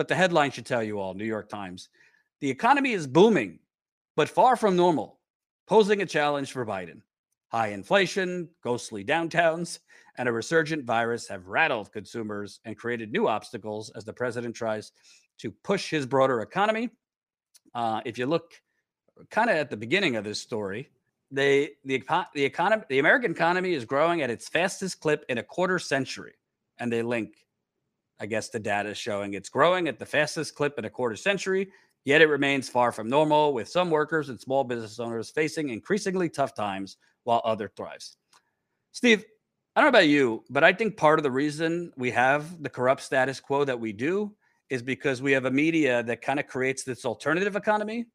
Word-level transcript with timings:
but 0.00 0.08
the 0.08 0.14
headline 0.14 0.50
should 0.50 0.64
tell 0.64 0.82
you 0.82 0.98
all 0.98 1.12
New 1.12 1.26
York 1.26 1.50
Times. 1.50 1.90
The 2.40 2.48
economy 2.48 2.92
is 2.92 3.06
booming, 3.06 3.58
but 4.16 4.30
far 4.30 4.56
from 4.56 4.74
normal, 4.74 5.20
posing 5.66 6.00
a 6.00 6.06
challenge 6.06 6.52
for 6.52 6.64
Biden. 6.64 7.02
High 7.48 7.72
inflation, 7.72 8.48
ghostly 8.64 9.04
downtowns, 9.04 9.80
and 10.16 10.26
a 10.26 10.32
resurgent 10.32 10.86
virus 10.86 11.28
have 11.28 11.48
rattled 11.48 11.92
consumers 11.92 12.60
and 12.64 12.78
created 12.78 13.12
new 13.12 13.28
obstacles 13.28 13.90
as 13.94 14.06
the 14.06 14.12
president 14.14 14.56
tries 14.56 14.92
to 15.36 15.50
push 15.50 15.90
his 15.90 16.06
broader 16.06 16.40
economy. 16.40 16.88
Uh, 17.74 18.00
if 18.06 18.16
you 18.16 18.24
look 18.24 18.54
kind 19.30 19.50
of 19.50 19.56
at 19.56 19.68
the 19.68 19.76
beginning 19.76 20.16
of 20.16 20.24
this 20.24 20.40
story, 20.40 20.88
they 21.30 21.72
the 21.84 22.02
the 22.32 22.42
economy 22.42 22.84
the 22.88 23.00
American 23.00 23.32
economy 23.32 23.74
is 23.74 23.84
growing 23.84 24.22
at 24.22 24.30
its 24.30 24.48
fastest 24.48 24.98
clip 25.00 25.26
in 25.28 25.36
a 25.36 25.42
quarter 25.42 25.78
century, 25.78 26.36
and 26.78 26.90
they 26.90 27.02
link, 27.02 27.34
I 28.20 28.26
guess 28.26 28.50
the 28.50 28.60
data 28.60 28.90
is 28.90 28.98
showing 28.98 29.34
it's 29.34 29.48
growing 29.48 29.88
at 29.88 29.98
the 29.98 30.06
fastest 30.06 30.54
clip 30.54 30.78
in 30.78 30.84
a 30.84 30.90
quarter 30.90 31.16
century. 31.16 31.70
Yet 32.04 32.22
it 32.22 32.28
remains 32.28 32.68
far 32.68 32.92
from 32.92 33.08
normal, 33.08 33.52
with 33.52 33.68
some 33.68 33.90
workers 33.90 34.30
and 34.30 34.40
small 34.40 34.64
business 34.64 34.98
owners 34.98 35.30
facing 35.30 35.68
increasingly 35.68 36.30
tough 36.30 36.54
times 36.54 36.96
while 37.24 37.42
other 37.44 37.68
thrives. 37.68 38.16
Steve, 38.92 39.24
I 39.76 39.80
don't 39.80 39.92
know 39.92 39.98
about 39.98 40.08
you, 40.08 40.42
but 40.48 40.64
I 40.64 40.72
think 40.72 40.96
part 40.96 41.18
of 41.18 41.22
the 41.22 41.30
reason 41.30 41.92
we 41.96 42.10
have 42.10 42.62
the 42.62 42.70
corrupt 42.70 43.02
status 43.02 43.38
quo 43.38 43.64
that 43.64 43.78
we 43.78 43.92
do 43.92 44.34
is 44.70 44.82
because 44.82 45.20
we 45.20 45.32
have 45.32 45.44
a 45.44 45.50
media 45.50 46.02
that 46.04 46.22
kind 46.22 46.40
of 46.40 46.46
creates 46.46 46.84
this 46.84 47.04
alternative 47.04 47.54
economy 47.54 48.06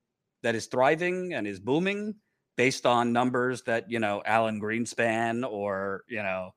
that 0.42 0.56
is 0.56 0.66
thriving 0.68 1.34
and 1.34 1.46
is 1.46 1.60
booming 1.60 2.16
based 2.58 2.86
on 2.86 3.14
numbers 3.14 3.62
that 3.64 3.90
you 3.90 4.00
know 4.00 4.22
Alan 4.26 4.60
Greenspan 4.60 5.50
or 5.50 6.04
you 6.08 6.24
know 6.24 6.52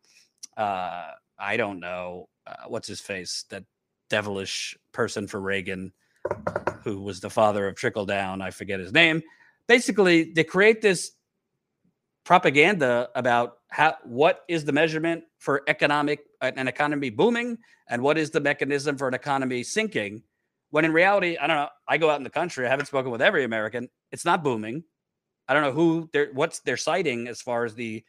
uh, 0.57 1.11
I 1.39 1.57
don't 1.57 1.81
know 1.81 2.29
uh, 2.49 2.69
what's 2.69 2.89
his 2.89 3.01
face? 3.01 3.45
That 3.51 3.65
devilish 4.11 4.77
person 4.93 5.27
for 5.27 5.41
Reagan 5.41 5.93
who 6.83 7.01
was 7.01 7.21
the 7.21 7.31
father 7.31 7.69
of 7.69 7.75
trickle 7.75 8.07
down 8.07 8.41
I 8.41 8.51
forget 8.51 8.81
his 8.81 8.93
name. 8.93 9.23
Basically 9.67 10.33
they 10.33 10.45
create 10.45 10.81
this 10.81 11.13
propaganda 12.25 13.09
about 13.15 13.59
how 13.71 13.97
what 14.05 14.45
is 14.49 14.65
the 14.65 14.73
measurement 14.73 15.25
for 15.39 15.63
economic 15.69 16.21
an 16.41 16.69
economy 16.69 17.11
booming 17.11 17.59
and 17.89 18.03
what 18.03 18.19
is 18.19 18.31
the 18.31 18.41
mechanism 18.41 18.97
for 18.97 19.09
an 19.09 19.15
economy 19.15 19.63
sinking 19.63 20.23
when 20.71 20.85
in 20.85 20.93
reality 20.93 21.39
i 21.39 21.47
don't 21.47 21.57
know 21.57 21.69
i 21.87 21.97
go 21.97 22.11
out 22.11 22.19
in 22.19 22.25
the 22.25 22.31
country 22.31 22.67
i 22.67 22.69
haven't 22.69 22.85
spoken 22.85 23.11
with 23.11 23.23
every 23.23 23.45
american 23.45 23.89
it's 24.13 24.25
not 24.25 24.43
booming. 24.43 24.85
I 25.47 25.55
don't 25.55 25.63
know 25.63 25.73
who 25.73 26.09
they're 26.13 26.31
what's 26.33 26.61
they're 26.61 26.77
citing 26.77 27.29
as 27.29 27.41
far 27.41 27.65
as 27.65 27.75
the 27.75 28.05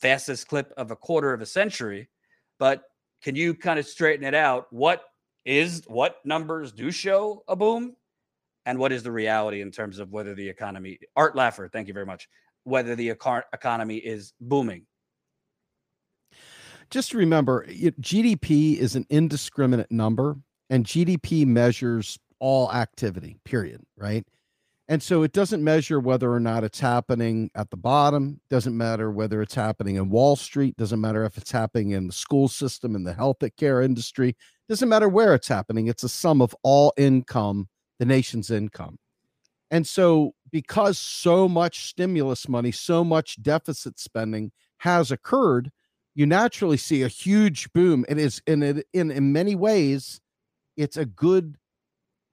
fastest 0.00 0.48
clip 0.48 0.72
of 0.76 0.90
a 0.90 0.96
quarter 0.96 1.32
of 1.32 1.40
a 1.40 1.46
century, 1.46 2.08
but 2.58 2.82
can 3.24 3.34
you 3.34 3.54
kind 3.54 3.78
of 3.78 3.86
straighten 3.86 4.24
it 4.24 4.34
out? 4.34 4.66
What 4.70 5.02
is 5.46 5.82
what 5.86 6.16
numbers 6.26 6.72
do 6.72 6.90
show 6.90 7.42
a 7.48 7.56
boom, 7.56 7.96
and 8.66 8.78
what 8.78 8.92
is 8.92 9.02
the 9.02 9.10
reality 9.10 9.62
in 9.62 9.70
terms 9.70 9.98
of 9.98 10.12
whether 10.12 10.34
the 10.34 10.46
economy? 10.46 10.98
Art 11.16 11.34
Laffer, 11.34 11.72
thank 11.72 11.88
you 11.88 11.94
very 11.94 12.04
much. 12.04 12.28
Whether 12.64 12.94
the 12.94 13.08
economy 13.08 13.96
is 13.96 14.34
booming. 14.40 14.86
Just 16.90 17.14
remember, 17.14 17.66
GDP 17.66 18.76
is 18.76 18.94
an 18.94 19.06
indiscriminate 19.08 19.90
number, 19.90 20.36
and 20.68 20.84
GDP 20.84 21.46
measures 21.46 22.18
all 22.40 22.70
activity. 22.72 23.38
Period. 23.44 23.80
Right 23.96 24.26
and 24.88 25.02
so 25.02 25.22
it 25.22 25.32
doesn't 25.32 25.64
measure 25.64 25.98
whether 25.98 26.32
or 26.32 26.40
not 26.40 26.62
it's 26.62 26.80
happening 26.80 27.50
at 27.54 27.70
the 27.70 27.76
bottom, 27.76 28.40
doesn't 28.50 28.76
matter 28.76 29.10
whether 29.10 29.40
it's 29.40 29.54
happening 29.54 29.96
in 29.96 30.10
Wall 30.10 30.36
Street, 30.36 30.76
doesn't 30.76 31.00
matter 31.00 31.24
if 31.24 31.38
it's 31.38 31.52
happening 31.52 31.92
in 31.92 32.06
the 32.06 32.12
school 32.12 32.48
system, 32.48 32.94
in 32.94 33.04
the 33.04 33.14
health 33.14 33.42
care 33.56 33.80
industry, 33.80 34.36
doesn't 34.68 34.88
matter 34.88 35.08
where 35.08 35.34
it's 35.34 35.48
happening. 35.48 35.86
It's 35.86 36.02
a 36.02 36.08
sum 36.08 36.42
of 36.42 36.54
all 36.62 36.92
income, 36.98 37.68
the 37.98 38.04
nation's 38.04 38.50
income. 38.50 38.98
And 39.70 39.86
so 39.86 40.34
because 40.52 40.98
so 40.98 41.48
much 41.48 41.88
stimulus 41.88 42.48
money, 42.48 42.70
so 42.70 43.02
much 43.02 43.42
deficit 43.42 43.98
spending 43.98 44.52
has 44.78 45.10
occurred, 45.10 45.70
you 46.14 46.26
naturally 46.26 46.76
see 46.76 47.02
a 47.02 47.08
huge 47.08 47.72
boom. 47.72 48.04
It 48.08 48.18
is 48.18 48.40
in 48.46 48.62
it 48.62 48.86
in, 48.92 49.10
in 49.10 49.32
many 49.32 49.54
ways, 49.54 50.20
it's 50.76 50.96
a 50.96 51.06
good 51.06 51.56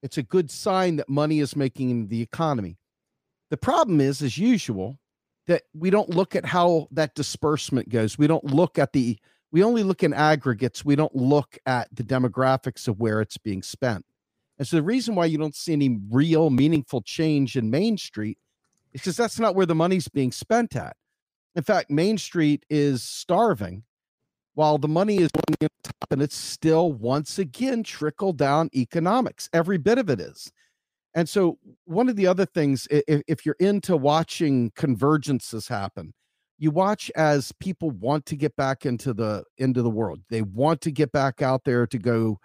it's 0.01 0.17
a 0.17 0.23
good 0.23 0.49
sign 0.49 0.95
that 0.97 1.09
money 1.09 1.39
is 1.39 1.55
making 1.55 2.07
the 2.07 2.21
economy. 2.21 2.77
The 3.49 3.57
problem 3.57 4.01
is, 4.01 4.21
as 4.21 4.37
usual, 4.37 4.97
that 5.47 5.63
we 5.73 5.89
don't 5.89 6.09
look 6.09 6.35
at 6.35 6.45
how 6.45 6.87
that 6.91 7.15
disbursement 7.15 7.89
goes. 7.89 8.17
We 8.17 8.27
don't 8.27 8.45
look 8.45 8.79
at 8.79 8.93
the, 8.93 9.17
we 9.51 9.63
only 9.63 9.83
look 9.83 10.03
in 10.03 10.13
aggregates. 10.13 10.85
We 10.85 10.95
don't 10.95 11.15
look 11.15 11.57
at 11.65 11.93
the 11.93 12.03
demographics 12.03 12.87
of 12.87 12.99
where 12.99 13.21
it's 13.21 13.37
being 13.37 13.61
spent. 13.61 14.05
And 14.57 14.67
so 14.67 14.77
the 14.77 14.83
reason 14.83 15.15
why 15.15 15.25
you 15.25 15.37
don't 15.37 15.55
see 15.55 15.73
any 15.73 15.99
real 16.09 16.49
meaningful 16.49 17.01
change 17.01 17.55
in 17.55 17.69
Main 17.69 17.97
Street 17.97 18.37
is 18.93 19.01
because 19.01 19.17
that's 19.17 19.39
not 19.39 19.55
where 19.55 19.65
the 19.65 19.75
money's 19.75 20.07
being 20.07 20.31
spent 20.31 20.75
at. 20.75 20.95
In 21.55 21.63
fact, 21.63 21.89
Main 21.89 22.17
Street 22.17 22.65
is 22.69 23.03
starving 23.03 23.83
while 24.53 24.77
the 24.77 24.87
money 24.87 25.17
is 25.17 25.29
going 25.31 25.57
in 25.61 25.69
top 25.83 26.11
and 26.11 26.21
it's 26.21 26.35
still 26.35 26.91
once 26.91 27.39
again 27.39 27.83
trickle 27.83 28.33
down 28.33 28.69
economics. 28.75 29.49
Every 29.53 29.77
bit 29.77 29.97
of 29.97 30.09
it 30.09 30.19
is. 30.19 30.51
And 31.13 31.27
so 31.27 31.57
one 31.85 32.09
of 32.09 32.15
the 32.15 32.27
other 32.27 32.45
things 32.45 32.87
if, 32.89 33.21
if 33.27 33.45
you're 33.45 33.55
into 33.59 33.97
watching 33.97 34.71
convergences 34.71 35.67
happen 35.67 36.13
you 36.61 36.69
watch 36.69 37.09
as 37.15 37.51
people 37.59 37.89
want 37.89 38.27
to 38.27 38.35
get 38.35 38.55
back 38.55 38.85
into 38.85 39.15
the 39.15 39.43
into 39.57 39.81
the 39.81 39.89
world. 39.89 40.19
They 40.29 40.43
want 40.43 40.79
to 40.81 40.91
get 40.91 41.11
back 41.11 41.41
out 41.41 41.63
there 41.63 41.87
to 41.87 41.97
go 41.97 42.37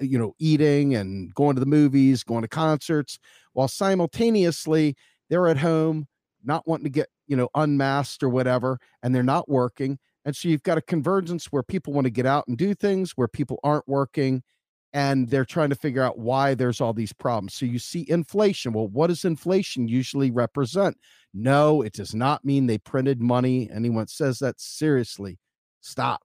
you 0.00 0.16
know 0.16 0.32
eating 0.38 0.94
and 0.94 1.34
going 1.34 1.56
to 1.56 1.60
the 1.60 1.66
movies 1.66 2.22
going 2.22 2.42
to 2.42 2.48
concerts 2.48 3.18
while 3.52 3.68
simultaneously 3.68 4.94
they're 5.28 5.48
at 5.48 5.58
home 5.58 6.06
not 6.42 6.66
wanting 6.66 6.84
to 6.84 6.90
get 6.90 7.08
you 7.26 7.36
know 7.36 7.48
unmasked 7.54 8.22
or 8.22 8.28
whatever 8.28 8.78
and 9.02 9.14
they're 9.14 9.22
not 9.22 9.48
working 9.48 9.98
and 10.24 10.34
so 10.34 10.48
you've 10.48 10.62
got 10.62 10.78
a 10.78 10.82
convergence 10.82 11.46
where 11.46 11.62
people 11.62 11.92
want 11.92 12.06
to 12.06 12.10
get 12.10 12.26
out 12.26 12.46
and 12.48 12.56
do 12.56 12.74
things, 12.74 13.12
where 13.12 13.28
people 13.28 13.60
aren't 13.62 13.88
working, 13.88 14.42
and 14.94 15.28
they're 15.28 15.44
trying 15.44 15.70
to 15.70 15.74
figure 15.74 16.02
out 16.02 16.18
why 16.18 16.54
there's 16.54 16.80
all 16.80 16.92
these 16.92 17.12
problems. 17.12 17.54
So 17.54 17.66
you 17.66 17.78
see 17.78 18.06
inflation. 18.08 18.72
Well, 18.72 18.86
what 18.88 19.08
does 19.08 19.24
inflation 19.24 19.88
usually 19.88 20.30
represent? 20.30 20.96
No, 21.34 21.82
it 21.82 21.92
does 21.92 22.14
not 22.14 22.44
mean 22.44 22.66
they 22.66 22.78
printed 22.78 23.20
money. 23.20 23.68
Anyone 23.74 24.06
says 24.06 24.38
that 24.38 24.60
seriously, 24.60 25.38
stop. 25.80 26.22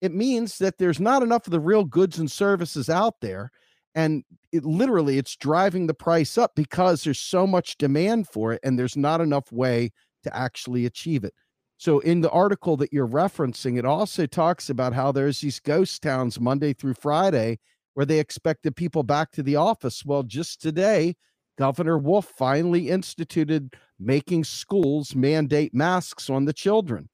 It 0.00 0.12
means 0.12 0.58
that 0.58 0.78
there's 0.78 0.98
not 0.98 1.22
enough 1.22 1.46
of 1.46 1.52
the 1.52 1.60
real 1.60 1.84
goods 1.84 2.18
and 2.18 2.30
services 2.30 2.88
out 2.88 3.14
there. 3.20 3.50
And 3.94 4.24
it 4.50 4.64
literally 4.64 5.18
it's 5.18 5.36
driving 5.36 5.86
the 5.86 5.94
price 5.94 6.36
up 6.36 6.52
because 6.54 7.02
there's 7.02 7.20
so 7.20 7.46
much 7.46 7.78
demand 7.78 8.28
for 8.28 8.52
it 8.52 8.60
and 8.62 8.78
there's 8.78 8.96
not 8.96 9.20
enough 9.20 9.52
way 9.52 9.92
to 10.24 10.36
actually 10.36 10.86
achieve 10.86 11.24
it. 11.24 11.34
So 11.78 11.98
in 12.00 12.22
the 12.22 12.30
article 12.30 12.76
that 12.78 12.92
you're 12.92 13.06
referencing, 13.06 13.78
it 13.78 13.84
also 13.84 14.26
talks 14.26 14.70
about 14.70 14.94
how 14.94 15.12
there's 15.12 15.40
these 15.40 15.60
ghost 15.60 16.02
towns 16.02 16.40
Monday 16.40 16.72
through 16.72 16.94
Friday 16.94 17.58
where 17.94 18.06
they 18.06 18.18
expected 18.18 18.76
people 18.76 19.02
back 19.02 19.30
to 19.32 19.42
the 19.42 19.56
office. 19.56 20.04
Well, 20.04 20.22
just 20.22 20.60
today, 20.60 21.16
Governor 21.58 21.98
Wolf 21.98 22.26
finally 22.36 22.90
instituted 22.90 23.74
making 23.98 24.44
schools 24.44 25.14
mandate 25.14 25.74
masks 25.74 26.28
on 26.28 26.44
the 26.44 26.52
children. 26.52 27.08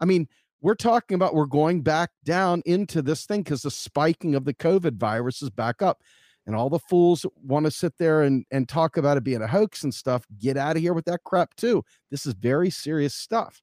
I 0.00 0.04
mean, 0.04 0.28
we're 0.60 0.74
talking 0.74 1.14
about 1.14 1.34
we're 1.34 1.46
going 1.46 1.82
back 1.82 2.10
down 2.24 2.62
into 2.66 3.02
this 3.02 3.24
thing 3.26 3.42
because 3.42 3.62
the 3.62 3.70
spiking 3.70 4.34
of 4.34 4.44
the 4.44 4.54
COVID 4.54 4.96
virus 4.96 5.42
is 5.42 5.50
back 5.50 5.82
up. 5.82 6.02
And 6.46 6.56
all 6.56 6.70
the 6.70 6.78
fools 6.78 7.26
want 7.42 7.66
to 7.66 7.70
sit 7.70 7.98
there 7.98 8.22
and, 8.22 8.44
and 8.50 8.66
talk 8.68 8.96
about 8.96 9.18
it 9.18 9.24
being 9.24 9.42
a 9.42 9.46
hoax 9.46 9.84
and 9.84 9.92
stuff. 9.92 10.24
Get 10.38 10.56
out 10.56 10.76
of 10.76 10.82
here 10.82 10.94
with 10.94 11.04
that 11.04 11.22
crap, 11.24 11.54
too. 11.56 11.84
This 12.10 12.24
is 12.24 12.32
very 12.32 12.70
serious 12.70 13.14
stuff. 13.14 13.60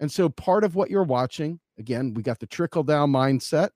And 0.00 0.10
so 0.10 0.28
part 0.28 0.64
of 0.64 0.74
what 0.74 0.90
you're 0.90 1.04
watching, 1.04 1.60
again, 1.78 2.14
we 2.14 2.22
got 2.22 2.38
the 2.38 2.46
trickle 2.46 2.82
down 2.82 3.10
mindset. 3.10 3.70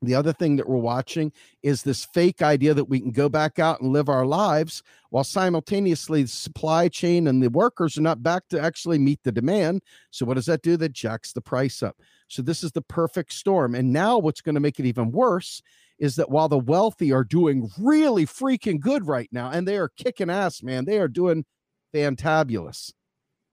The 0.00 0.14
other 0.14 0.32
thing 0.32 0.54
that 0.56 0.68
we're 0.68 0.76
watching 0.76 1.32
is 1.64 1.82
this 1.82 2.04
fake 2.04 2.40
idea 2.40 2.72
that 2.72 2.84
we 2.84 3.00
can 3.00 3.10
go 3.10 3.28
back 3.28 3.58
out 3.58 3.80
and 3.80 3.92
live 3.92 4.08
our 4.08 4.24
lives 4.24 4.84
while 5.10 5.24
simultaneously 5.24 6.22
the 6.22 6.28
supply 6.28 6.86
chain 6.86 7.26
and 7.26 7.42
the 7.42 7.50
workers 7.50 7.98
are 7.98 8.02
not 8.02 8.22
back 8.22 8.46
to 8.50 8.60
actually 8.60 8.98
meet 8.98 9.18
the 9.24 9.32
demand. 9.32 9.82
So, 10.12 10.24
what 10.24 10.34
does 10.34 10.46
that 10.46 10.62
do? 10.62 10.76
That 10.76 10.92
jacks 10.92 11.32
the 11.32 11.40
price 11.40 11.82
up. 11.82 11.96
So, 12.28 12.42
this 12.42 12.62
is 12.62 12.70
the 12.70 12.82
perfect 12.82 13.32
storm. 13.32 13.74
And 13.74 13.92
now, 13.92 14.18
what's 14.18 14.40
going 14.40 14.54
to 14.54 14.60
make 14.60 14.78
it 14.78 14.86
even 14.86 15.10
worse 15.10 15.62
is 15.98 16.14
that 16.14 16.30
while 16.30 16.48
the 16.48 16.58
wealthy 16.58 17.12
are 17.12 17.24
doing 17.24 17.68
really 17.76 18.24
freaking 18.24 18.78
good 18.78 19.04
right 19.04 19.28
now 19.32 19.50
and 19.50 19.66
they 19.66 19.78
are 19.78 19.90
kicking 19.96 20.30
ass, 20.30 20.62
man, 20.62 20.84
they 20.84 20.98
are 20.98 21.08
doing 21.08 21.44
fantabulous 21.92 22.92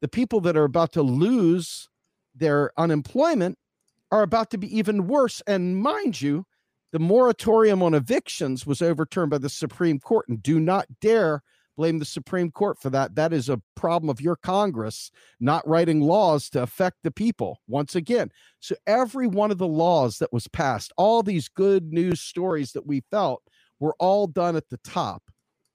the 0.06 0.10
people 0.10 0.40
that 0.40 0.56
are 0.56 0.66
about 0.66 0.92
to 0.92 1.02
lose 1.02 1.90
their 2.36 2.72
unemployment 2.78 3.57
are 4.12 4.22
about 4.22 4.52
to 4.52 4.57
be 4.60 4.78
even 4.78 5.07
worse. 5.07 5.42
And 5.48 5.78
mind 5.78 6.22
you, 6.22 6.46
the 6.92 7.00
moratorium 7.00 7.81
on 7.81 7.96
evictions 7.96 8.68
was 8.68 8.84
overturned 8.84 9.31
by 9.31 9.40
the 9.40 9.50
Supreme 9.50 10.00
Court. 10.00 10.28
And 10.30 10.44
do 10.44 10.60
not 10.60 10.86
dare 11.02 11.42
blame 11.75 11.98
the 11.98 12.06
Supreme 12.06 12.52
Court 12.52 12.80
for 12.80 12.92
that. 12.92 13.16
That 13.16 13.34
is 13.34 13.50
a 13.50 13.63
problem 13.75 14.12
of 14.12 14.22
your 14.22 14.36
Congress 14.36 15.10
not 15.40 15.68
writing 15.68 16.02
laws 16.02 16.52
to 16.52 16.62
affect 16.62 16.98
the 17.02 17.10
people 17.10 17.62
once 17.68 17.96
again. 17.96 18.30
So 18.60 18.75
every 18.86 19.25
one 19.25 19.50
of 19.50 19.57
the 19.57 19.68
laws 19.68 20.19
that 20.19 20.31
was 20.31 20.48
passed, 20.48 20.94
all 20.98 21.24
these 21.24 21.48
good 21.50 21.92
news 21.92 22.22
stories 22.22 22.74
that 22.74 22.86
we 22.86 23.02
felt 23.10 23.42
we're 23.80 23.96
all 23.98 24.28
done 24.28 24.56
at 24.56 24.69
the 24.69 24.80
top 24.84 25.24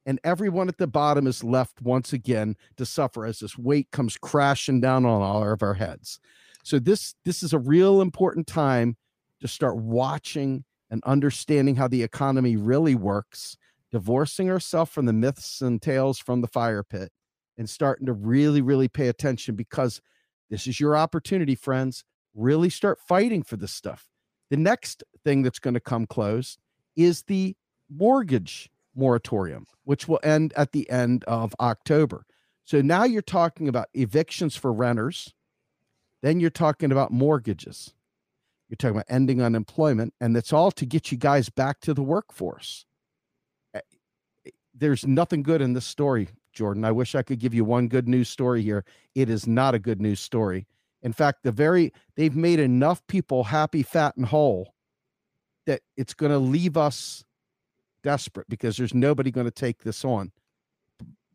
and 0.07 0.19
everyone 0.25 0.69
at 0.69 0.79
the 0.79 0.87
bottom 0.87 1.27
is 1.27 1.45
left 1.45 1.83
once 1.83 2.13
again 2.13 2.57
to 2.77 2.87
suffer 2.87 3.27
as 3.27 3.41
this 3.41 3.59
weight 3.59 3.91
comes 3.91 4.17
crashing 4.17 4.81
down 4.81 5.05
on 5.05 5.23
all 5.23 5.47
of 5.47 5.63
our 5.63 5.75
heads. 5.75 6.21
So 6.63 6.79
this 6.79 7.15
this 7.25 7.43
is 7.43 7.53
a 7.53 7.59
real 7.59 8.01
important 8.01 8.47
time 8.47 8.97
to 9.41 9.49
start 9.49 9.77
watching 9.77 10.65
and 10.91 11.03
understanding 11.05 11.77
how 11.77 11.89
the 11.89 12.03
economy 12.03 12.57
really 12.57 12.95
works 12.95 13.57
divorcing 13.91 14.51
ourselves 14.51 14.91
from 14.91 15.07
the 15.07 15.13
myths 15.13 15.61
and 15.61 15.83
tales 15.83 16.19
from 16.19 16.41
the 16.41 16.47
fire 16.47 16.83
pit 16.83 17.11
and 17.59 17.69
starting 17.69 18.07
to 18.07 18.13
really 18.13 18.61
really 18.61 18.89
pay 18.89 19.09
attention 19.09 19.55
because 19.55 20.01
this 20.51 20.67
is 20.67 20.81
your 20.81 20.97
opportunity 20.97 21.55
friends. 21.55 22.05
Really 22.35 22.71
start 22.71 22.99
fighting 23.01 23.43
for 23.43 23.57
this 23.57 23.73
stuff. 23.73 24.09
The 24.51 24.57
next 24.57 25.03
thing 25.25 25.43
that's 25.43 25.59
going 25.59 25.75
to 25.75 25.81
come 25.81 26.07
close 26.07 26.59
is 26.97 27.23
the 27.23 27.57
mortgage 27.89 28.69
moratorium, 28.95 29.67
which 29.85 30.09
will 30.09 30.21
end 30.23 30.53
at 30.57 30.73
the 30.73 30.89
end 30.91 31.25
of 31.25 31.55
October. 31.61 32.25
So 32.65 32.81
now 32.81 33.05
you're 33.05 33.23
talking 33.23 33.69
about 33.69 33.89
evictions 33.95 34.57
for 34.57 34.73
renters. 34.73 35.35
Then 36.23 36.41
you're 36.41 36.51
talking 36.51 36.93
about 36.93 37.11
mortgages. 37.11 37.95
You're 38.69 38.77
talking 38.77 38.97
about 38.97 39.07
ending 39.09 39.43
unemployment, 39.43 40.15
and 40.21 40.37
it's 40.37 40.53
all 40.53 40.71
to 40.73 40.87
get 40.87 41.11
you 41.11 41.19
guys 41.19 41.49
back 41.49 41.81
to 41.81 41.95
the 41.95 42.03
workforce. 42.03 42.85
Eh, 43.75 43.81
eh, 44.47 44.51
there's 44.73 45.05
nothing 45.05 45.43
good 45.43 45.61
in 45.61 45.73
this 45.73 45.87
story, 45.87 46.29
Jordan. 46.53 46.85
I 46.85 46.93
wish 46.93 47.17
I 47.17 47.23
could 47.23 47.41
give 47.41 47.53
you 47.53 47.65
one 47.65 47.89
good 47.89 48.07
news 48.07 48.29
story 48.29 48.63
here. 48.63 48.85
It 49.17 49.29
is 49.29 49.47
not 49.49 49.75
a 49.75 49.81
good 49.81 50.01
news 50.01 50.21
story. 50.21 50.69
In 51.03 51.13
fact, 51.13 51.43
the 51.43 51.51
very 51.51 51.93
they've 52.15 52.37
made 52.37 52.61
enough 52.61 53.05
people 53.09 53.45
happy, 53.45 53.83
fat, 53.83 54.17
and 54.17 54.27
whole 54.27 54.75
that 55.67 55.81
it's 55.97 56.15
going 56.15 56.33
to 56.33 56.39
leave 56.39 56.77
us 56.77 57.25
desperate 58.03 58.49
because 58.49 58.77
there's 58.77 58.95
nobody 58.95 59.31
going 59.31 59.47
to 59.47 59.51
take 59.51 59.83
this 59.83 60.05
on. 60.05 60.33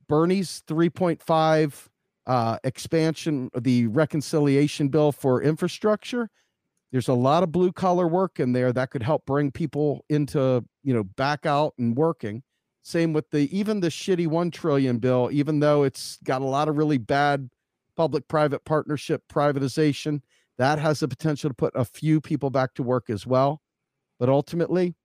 Bernie's 0.08 0.64
3.5 0.68 1.88
uh, 2.28 2.58
expansion, 2.64 3.50
of 3.54 3.64
the 3.64 3.88
reconciliation 3.88 4.88
bill 4.90 5.12
for 5.12 5.42
infrastructure. 5.42 6.30
There's 6.92 7.08
a 7.08 7.14
lot 7.14 7.44
of 7.44 7.52
blue 7.52 7.72
collar 7.72 8.08
work 8.08 8.40
in 8.40 8.54
there 8.54 8.72
that 8.74 8.90
could 8.90 9.04
help 9.04 9.26
bring 9.26 9.52
people 9.52 10.06
into, 10.10 10.64
you 10.84 10.94
know, 10.94 11.04
back 11.04 11.46
out 11.46 11.74
and 11.78 11.96
working. 11.96 12.44
Same 12.84 13.14
with 13.14 13.30
the 13.32 13.56
even 13.58 13.80
the 13.80 13.90
shitty 13.90 14.28
1 14.28 14.52
trillion 14.52 15.00
bill, 15.00 15.30
even 15.32 15.60
though 15.60 15.84
it's 15.84 16.20
got 16.24 16.42
a 16.42 16.46
lot 16.46 16.68
of 16.68 16.78
really 16.78 17.00
bad 17.00 17.50
public 17.96 18.28
private 18.28 18.64
partnership 18.64 19.24
privatization, 19.28 20.22
that 20.58 20.80
has 20.80 21.00
the 21.00 21.08
potential 21.08 21.50
to 21.50 21.54
put 21.54 21.74
a 21.76 21.84
few 21.84 22.22
people 22.22 22.50
back 22.50 22.74
to 22.76 22.84
work 22.84 23.10
as 23.10 23.26
well. 23.26 23.62
But 24.20 24.30
ultimately, 24.30 24.96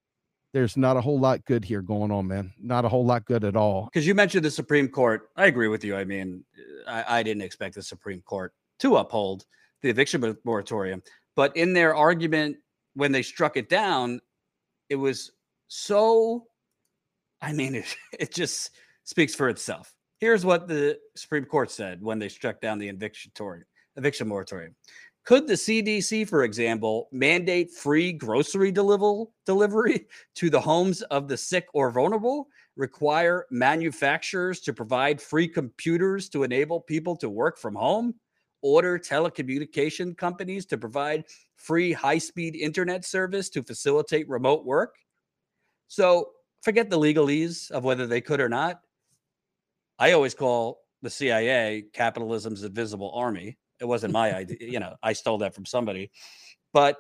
there's 0.52 0.76
not 0.76 0.97
a 0.97 1.00
whole 1.00 1.19
lot 1.19 1.44
good 1.44 1.64
here 1.64 1.82
going 1.82 2.11
on, 2.11 2.26
man. 2.26 2.52
Not 2.61 2.85
a 2.85 2.88
whole 2.88 3.05
lot 3.05 3.25
good 3.25 3.44
at 3.44 3.56
all. 3.56 3.88
Because 3.93 4.06
you 4.06 4.14
mentioned 4.14 4.44
the 4.44 4.50
Supreme 4.50 4.88
Court. 4.88 5.29
I 5.37 5.47
agree 5.47 5.69
with 5.69 5.85
you. 5.85 5.97
I 5.97 6.05
mean, 6.05 6.44
uh, 6.87 6.91
I, 6.91 7.19
I, 7.19 7.23
didn't 7.23 7.43
expect 7.43 7.76
the 7.76 7.82
Supreme 7.82 8.20
Court 8.23 8.52
to 8.81 8.97
uphold 8.97 9.44
the 9.82 9.91
eviction 9.91 10.37
moratorium. 10.44 11.02
But 11.37 11.56
in 11.56 11.73
their 11.73 11.94
argument, 11.94 12.56
when 12.94 13.12
they 13.12 13.23
struck 13.23 13.56
it 13.56 13.69
down, 13.69 14.20
it 14.88 14.97
was 14.97 15.31
so, 15.69 16.47
I 17.41 17.53
mean, 17.53 17.75
it, 17.76 17.96
it 18.19 18.35
just 18.35 18.70
speaks 19.05 19.35
for 19.35 19.49
itself. 19.49 19.94
Here's 20.19 20.44
what 20.44 20.69
the 20.69 20.99
Supreme 21.17 21.44
Court 21.44 21.70
said 21.70 22.03
when 22.03 22.19
they 22.19 22.29
struck 22.29 22.61
down 22.61 22.79
the 22.79 22.88
eviction, 22.88 23.32
eviction 23.96 24.29
moratorium. 24.29 24.75
Could 25.25 25.46
the 25.46 25.55
CDC, 25.55 26.28
for 26.28 26.44
example, 26.44 27.08
mandate 27.12 27.70
free 27.70 28.12
grocery 28.12 28.72
deliver- 28.72 29.31
delivery 29.44 30.06
to 30.37 30.50
the 30.50 30.61
homes 30.61 31.02
of 31.02 31.28
the 31.28 31.37
sick 31.37 31.67
or 31.75 31.90
vulnerable? 31.90 32.49
Require 32.76 33.46
manufacturers 33.50 34.61
to 34.61 34.72
provide 34.72 35.20
free 35.20 35.46
computers 35.46 36.28
to 36.31 36.43
enable 36.43 36.81
people 36.81 37.17
to 37.17 37.28
work 37.28 37.58
from 37.58 37.75
home? 37.75 38.14
Order 38.62 38.99
telecommunication 38.99 40.17
companies 40.17 40.67
to 40.67 40.78
provide 40.78 41.25
free 41.56 41.93
high 41.93 42.19
speed 42.19 42.56
internet 42.56 43.05
service 43.05 43.50
to 43.50 43.62
facilitate 43.62 44.28
remote 44.28 44.64
work? 44.64 44.96
So 45.88 46.31
forget 46.62 46.88
the 46.88 46.99
legalese 46.99 47.70
of 47.70 47.84
whether 47.84 48.06
they 48.06 48.20
could 48.20 48.40
or 48.40 48.49
not. 48.49 48.81
I 49.99 50.12
always 50.12 50.34
call 50.34 50.81
the 51.02 51.11
CIA 51.11 51.84
capitalism's 51.93 52.64
invisible 52.64 53.12
army 53.14 53.58
it 53.81 53.87
wasn't 53.87 54.12
my 54.12 54.35
idea. 54.35 54.59
You 54.61 54.81
know, 54.81 54.97
I 55.03 55.12
stole 55.12 55.38
that 55.38 55.55
from 55.55 55.65
somebody. 55.65 56.11
But 56.73 56.97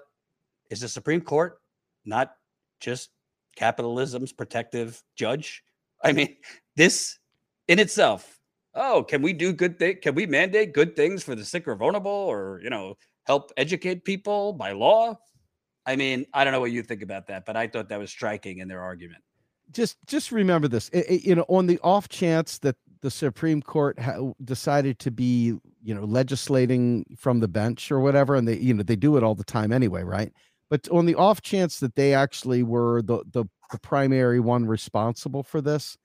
is 0.70 0.80
the 0.80 0.88
Supreme 0.88 1.20
Court 1.20 1.60
not 2.04 2.32
just 2.80 3.10
capitalism's 3.56 4.32
protective 4.32 5.02
judge? 5.16 5.62
I 6.02 6.12
mean, 6.12 6.36
this 6.76 7.18
in 7.68 7.78
itself. 7.78 8.38
Oh, 8.74 9.02
can 9.02 9.20
we 9.20 9.32
do 9.32 9.52
good 9.52 9.78
thing? 9.78 9.98
Can 10.00 10.14
we 10.14 10.26
mandate 10.26 10.72
good 10.72 10.94
things 10.94 11.22
for 11.24 11.34
the 11.34 11.44
sick 11.44 11.66
or 11.66 11.74
vulnerable, 11.74 12.10
or 12.10 12.60
you 12.62 12.70
know, 12.70 12.96
help 13.24 13.52
educate 13.56 14.04
people 14.04 14.52
by 14.52 14.72
law? 14.72 15.18
I 15.86 15.96
mean, 15.96 16.26
I 16.32 16.44
don't 16.44 16.52
know 16.52 16.60
what 16.60 16.70
you 16.70 16.82
think 16.82 17.02
about 17.02 17.26
that, 17.28 17.46
but 17.46 17.56
I 17.56 17.66
thought 17.66 17.88
that 17.88 17.98
was 17.98 18.10
striking 18.10 18.58
in 18.58 18.68
their 18.68 18.80
argument. 18.80 19.22
Just, 19.72 19.96
just 20.06 20.30
remember 20.30 20.68
this. 20.68 20.88
It, 20.90 21.06
it, 21.08 21.24
you 21.24 21.34
know, 21.34 21.46
on 21.48 21.66
the 21.66 21.78
off 21.82 22.08
chance 22.08 22.58
that 22.58 22.76
the 23.00 23.10
Supreme 23.10 23.62
Court 23.62 23.98
ha- 23.98 24.32
decided 24.44 24.98
to 25.00 25.10
be, 25.10 25.58
you 25.82 25.94
know, 25.94 26.04
legislating 26.04 27.04
from 27.18 27.40
the 27.40 27.48
bench 27.48 27.90
or 27.90 28.00
whatever, 28.00 28.34
and 28.34 28.46
they, 28.46 28.56
you 28.58 28.74
know, 28.74 28.82
they 28.82 28.96
do 28.96 29.16
it 29.16 29.22
all 29.22 29.34
the 29.34 29.44
time 29.44 29.72
anyway, 29.72 30.02
right? 30.02 30.32
But 30.68 30.88
on 30.90 31.06
the 31.06 31.14
off 31.14 31.42
chance 31.42 31.80
that 31.80 31.96
they 31.96 32.14
actually 32.14 32.62
were 32.62 33.02
the 33.02 33.24
the, 33.32 33.44
the 33.72 33.78
primary 33.78 34.40
one 34.40 34.66
responsible 34.66 35.42
for 35.42 35.60
this, 35.60 35.96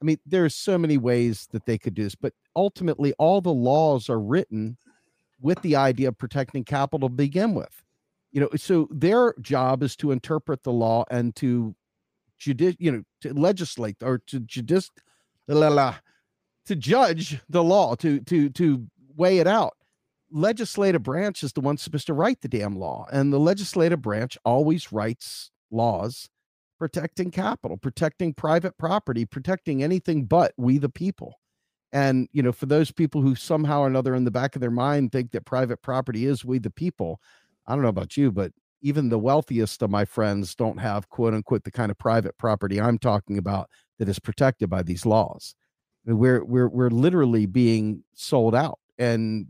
I 0.00 0.04
mean, 0.04 0.18
there's 0.26 0.54
so 0.54 0.76
many 0.76 0.98
ways 0.98 1.48
that 1.52 1.66
they 1.66 1.78
could 1.78 1.94
do 1.94 2.02
this, 2.02 2.14
but 2.14 2.32
ultimately, 2.56 3.12
all 3.18 3.40
the 3.40 3.52
laws 3.52 4.10
are 4.10 4.20
written 4.20 4.76
with 5.40 5.60
the 5.62 5.76
idea 5.76 6.08
of 6.08 6.18
protecting 6.18 6.64
capital 6.64 7.08
to 7.08 7.14
begin 7.14 7.54
with. 7.54 7.82
You 8.32 8.40
know, 8.40 8.48
so 8.56 8.88
their 8.90 9.34
job 9.40 9.82
is 9.82 9.94
to 9.96 10.10
interpret 10.10 10.62
the 10.62 10.72
law 10.72 11.04
and 11.10 11.36
to 11.36 11.74
judic, 12.40 12.76
you 12.78 12.90
know, 12.90 13.02
to 13.20 13.34
legislate 13.34 13.96
or 14.02 14.18
to 14.26 14.40
judic, 14.40 14.88
la, 15.48 15.68
la, 15.68 15.96
to 16.66 16.76
judge 16.76 17.40
the 17.48 17.62
law, 17.62 17.94
to 17.96 18.20
to 18.20 18.48
to 18.50 18.86
weigh 19.16 19.38
it 19.38 19.46
out. 19.46 19.74
Legislative 20.30 21.02
branch 21.02 21.42
is 21.42 21.52
the 21.52 21.60
one 21.60 21.76
supposed 21.76 22.06
to 22.06 22.14
write 22.14 22.40
the 22.40 22.48
damn 22.48 22.76
law, 22.76 23.06
and 23.12 23.32
the 23.32 23.40
legislative 23.40 24.00
branch 24.00 24.38
always 24.44 24.92
writes 24.92 25.50
laws 25.70 26.28
protecting 26.78 27.30
capital, 27.30 27.76
protecting 27.76 28.34
private 28.34 28.76
property, 28.76 29.24
protecting 29.24 29.82
anything 29.84 30.24
but 30.24 30.52
we 30.56 30.78
the 30.78 30.88
people. 30.88 31.38
And 31.92 32.28
you 32.32 32.42
know, 32.42 32.52
for 32.52 32.66
those 32.66 32.90
people 32.90 33.20
who 33.20 33.34
somehow 33.34 33.82
or 33.82 33.86
another 33.86 34.14
in 34.14 34.24
the 34.24 34.30
back 34.30 34.56
of 34.56 34.60
their 34.60 34.70
mind 34.70 35.12
think 35.12 35.30
that 35.32 35.44
private 35.44 35.82
property 35.82 36.26
is 36.26 36.44
we 36.44 36.58
the 36.58 36.70
people, 36.70 37.20
I 37.66 37.74
don't 37.74 37.82
know 37.82 37.88
about 37.88 38.16
you, 38.16 38.32
but 38.32 38.52
even 38.80 39.10
the 39.10 39.18
wealthiest 39.18 39.82
of 39.82 39.90
my 39.90 40.04
friends 40.04 40.54
don't 40.54 40.78
have 40.78 41.08
quote 41.08 41.34
unquote 41.34 41.64
the 41.64 41.70
kind 41.70 41.90
of 41.90 41.98
private 41.98 42.36
property 42.38 42.80
I'm 42.80 42.98
talking 42.98 43.38
about 43.38 43.68
that 43.98 44.08
is 44.08 44.18
protected 44.18 44.68
by 44.68 44.82
these 44.82 45.06
laws 45.06 45.54
we're 46.04 46.44
we're 46.44 46.68
we're 46.68 46.90
literally 46.90 47.46
being 47.46 48.02
sold 48.14 48.54
out 48.54 48.78
and 48.98 49.46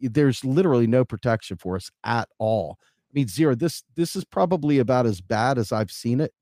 there's 0.00 0.44
literally 0.44 0.86
no 0.86 1.04
protection 1.04 1.56
for 1.56 1.76
us 1.76 1.90
at 2.04 2.28
all. 2.38 2.78
I 2.80 3.12
mean 3.14 3.28
zero 3.28 3.54
this 3.54 3.82
this 3.96 4.14
is 4.14 4.24
probably 4.24 4.78
about 4.78 5.04
as 5.04 5.20
bad 5.20 5.58
as 5.58 5.72
i've 5.72 5.90
seen 5.90 6.20
it 6.20 6.32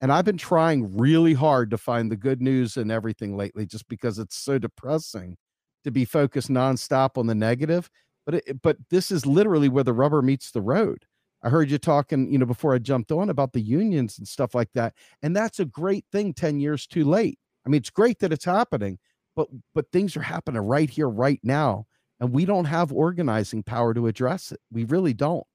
and 0.00 0.12
i've 0.12 0.24
been 0.24 0.36
trying 0.36 0.96
really 0.96 1.34
hard 1.34 1.70
to 1.70 1.78
find 1.78 2.10
the 2.12 2.16
good 2.16 2.40
news 2.40 2.76
and 2.76 2.92
everything 2.92 3.36
lately 3.36 3.66
just 3.66 3.88
because 3.88 4.18
it's 4.20 4.36
so 4.36 4.58
depressing 4.58 5.36
to 5.84 5.90
be 5.90 6.04
focused 6.04 6.48
nonstop 6.48 7.18
on 7.18 7.26
the 7.26 7.34
negative 7.34 7.90
but 8.24 8.36
it, 8.36 8.62
but 8.62 8.76
this 8.90 9.10
is 9.10 9.26
literally 9.26 9.68
where 9.68 9.84
the 9.84 9.92
rubber 9.92 10.20
meets 10.20 10.50
the 10.50 10.60
road. 10.60 11.04
I 11.42 11.48
heard 11.48 11.70
you 11.70 11.78
talking 11.78 12.32
you 12.32 12.38
know 12.38 12.46
before 12.46 12.74
i 12.74 12.78
jumped 12.78 13.12
on 13.12 13.30
about 13.30 13.52
the 13.52 13.60
unions 13.60 14.18
and 14.18 14.28
stuff 14.28 14.54
like 14.54 14.70
that 14.74 14.94
and 15.22 15.34
that's 15.34 15.60
a 15.60 15.64
great 15.64 16.04
thing 16.12 16.34
10 16.34 16.60
years 16.60 16.86
too 16.86 17.04
late. 17.04 17.38
I 17.66 17.68
mean, 17.68 17.80
it's 17.80 17.90
great 17.90 18.20
that 18.20 18.32
it's 18.32 18.44
happening, 18.44 18.98
but 19.36 19.48
but 19.74 19.92
things 19.92 20.16
are 20.16 20.22
happening 20.22 20.62
right 20.62 20.90
here, 20.90 21.08
right 21.08 21.38
now, 21.44 21.86
and 22.18 22.32
we 22.32 22.44
don't 22.44 22.64
have 22.64 22.90
organizing 22.90 23.62
power 23.62 23.94
to 23.94 24.08
address 24.08 24.50
it. 24.50 24.60
We 24.72 24.84
really 24.84 25.14
don't, 25.14 25.46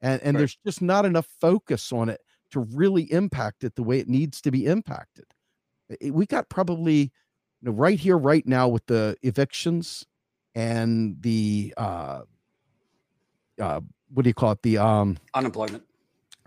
and 0.00 0.20
and 0.22 0.34
right. 0.34 0.40
there's 0.40 0.58
just 0.66 0.82
not 0.82 1.04
enough 1.04 1.28
focus 1.40 1.92
on 1.92 2.08
it 2.08 2.20
to 2.52 2.60
really 2.60 3.12
impact 3.12 3.62
it 3.62 3.76
the 3.76 3.82
way 3.82 4.00
it 4.00 4.08
needs 4.08 4.40
to 4.40 4.50
be 4.50 4.66
impacted. 4.66 5.26
We 6.02 6.26
got 6.26 6.48
probably 6.48 7.12
you 7.60 7.70
know, 7.70 7.72
right 7.72 7.98
here, 7.98 8.16
right 8.16 8.46
now, 8.46 8.66
with 8.68 8.86
the 8.86 9.16
evictions 9.22 10.06
and 10.54 11.16
the 11.20 11.74
uh, 11.76 12.22
uh, 13.60 13.80
what 14.12 14.22
do 14.22 14.30
you 14.30 14.34
call 14.34 14.52
it? 14.52 14.62
The 14.62 14.78
um, 14.78 15.18
unemployment. 15.34 15.84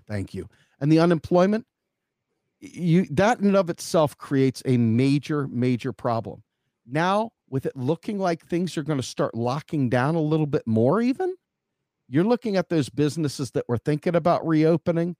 Thank 0.08 0.34
you. 0.34 0.50
And 0.82 0.92
the 0.92 1.00
unemployment, 1.00 1.65
you 2.60 3.06
that 3.12 3.39
in 3.39 3.48
and 3.48 3.56
of 3.56 3.70
itself 3.70 4.18
creates 4.18 4.63
a 4.65 4.77
major 4.77 5.48
major 5.48 5.94
problem 5.94 6.44
now 6.85 7.31
with 7.49 7.65
it 7.65 7.75
looking 7.75 8.19
like 8.19 8.45
things 8.45 8.77
are 8.77 8.83
going 8.83 8.99
to 8.99 9.03
start 9.05 9.35
locking 9.35 9.89
down 9.89 10.15
a 10.15 10.21
little 10.21 10.45
bit 10.45 10.65
more 10.65 11.01
even 11.01 11.33
you're 12.09 12.23
looking 12.23 12.57
at 12.57 12.69
those 12.69 12.89
businesses 12.89 13.51
that 13.51 13.65
were 13.67 13.77
thinking 13.77 14.15
about 14.15 14.45
reopening 14.45 15.15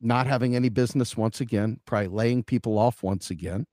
not 0.00 0.26
having 0.26 0.56
any 0.56 0.68
business 0.68 1.16
once 1.16 1.40
again, 1.40 1.80
probably 1.84 2.08
laying 2.08 2.42
people 2.42 2.78
off 2.78 3.02
once 3.02 3.30
again. 3.30 3.66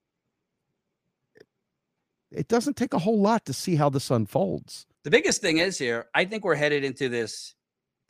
It 2.31 2.49
doesn't 2.49 2.75
take 2.75 2.93
a 2.93 2.99
whole 2.99 3.21
lot 3.21 3.45
to 3.45 3.53
see 3.53 3.75
how 3.75 3.89
this 3.89 4.11
unfolds. 4.11 4.85
The 5.03 5.09
biggest 5.09 5.41
thing 5.41 5.59
is 5.59 5.77
here, 5.77 6.07
I 6.13 6.25
think 6.25 6.43
we're 6.43 6.55
headed 6.55 6.83
into 6.83 7.07
this 7.07 7.55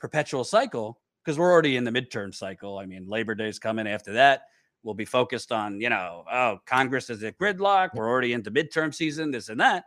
perpetual 0.00 0.42
cycle 0.42 1.00
because 1.24 1.38
we're 1.38 1.52
already 1.52 1.76
in 1.76 1.84
the 1.84 1.92
midterm 1.92 2.34
cycle. 2.34 2.78
I 2.78 2.86
mean, 2.86 3.06
Labor 3.08 3.36
Day's 3.36 3.60
coming 3.60 3.86
after 3.86 4.14
that. 4.14 4.42
We'll 4.88 4.94
be 4.94 5.04
focused 5.04 5.52
on, 5.52 5.82
you 5.82 5.90
know, 5.90 6.24
oh, 6.32 6.60
Congress 6.64 7.10
is 7.10 7.22
at 7.22 7.36
gridlock. 7.36 7.90
We're 7.92 8.08
already 8.08 8.32
into 8.32 8.50
midterm 8.50 8.94
season, 8.94 9.30
this 9.30 9.50
and 9.50 9.60
that. 9.60 9.84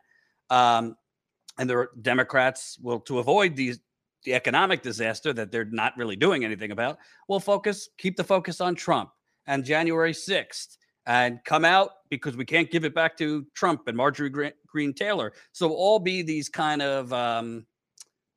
Um, 0.52 0.96
and 1.58 1.68
the 1.68 1.88
Democrats 2.04 2.78
will, 2.80 3.00
to 3.00 3.18
avoid 3.18 3.56
these 3.56 3.80
the 4.26 4.36
economic 4.36 4.84
disaster 4.84 5.34
that 5.34 5.52
they're 5.52 5.66
not 5.66 5.98
really 5.98 6.16
doing 6.16 6.46
anything 6.46 6.70
about, 6.70 7.00
will 7.28 7.40
focus, 7.40 7.90
keep 7.98 8.16
the 8.16 8.24
focus 8.24 8.62
on 8.62 8.76
Trump 8.76 9.10
and 9.48 9.66
January 9.66 10.14
6th 10.14 10.78
and 11.08 11.40
come 11.46 11.66
out 11.66 11.90
because 12.12 12.38
we 12.38 12.46
can't 12.46 12.70
give 12.70 12.86
it 12.86 12.94
back 12.94 13.18
to 13.18 13.44
Trump 13.56 13.88
and 13.88 13.98
Marjorie 13.98 14.54
Green 14.68 14.94
Taylor. 14.94 15.34
So 15.52 15.74
all 15.74 15.98
be 15.98 16.22
these 16.22 16.48
kind 16.48 16.84
of, 16.84 17.12
um, 17.12 17.66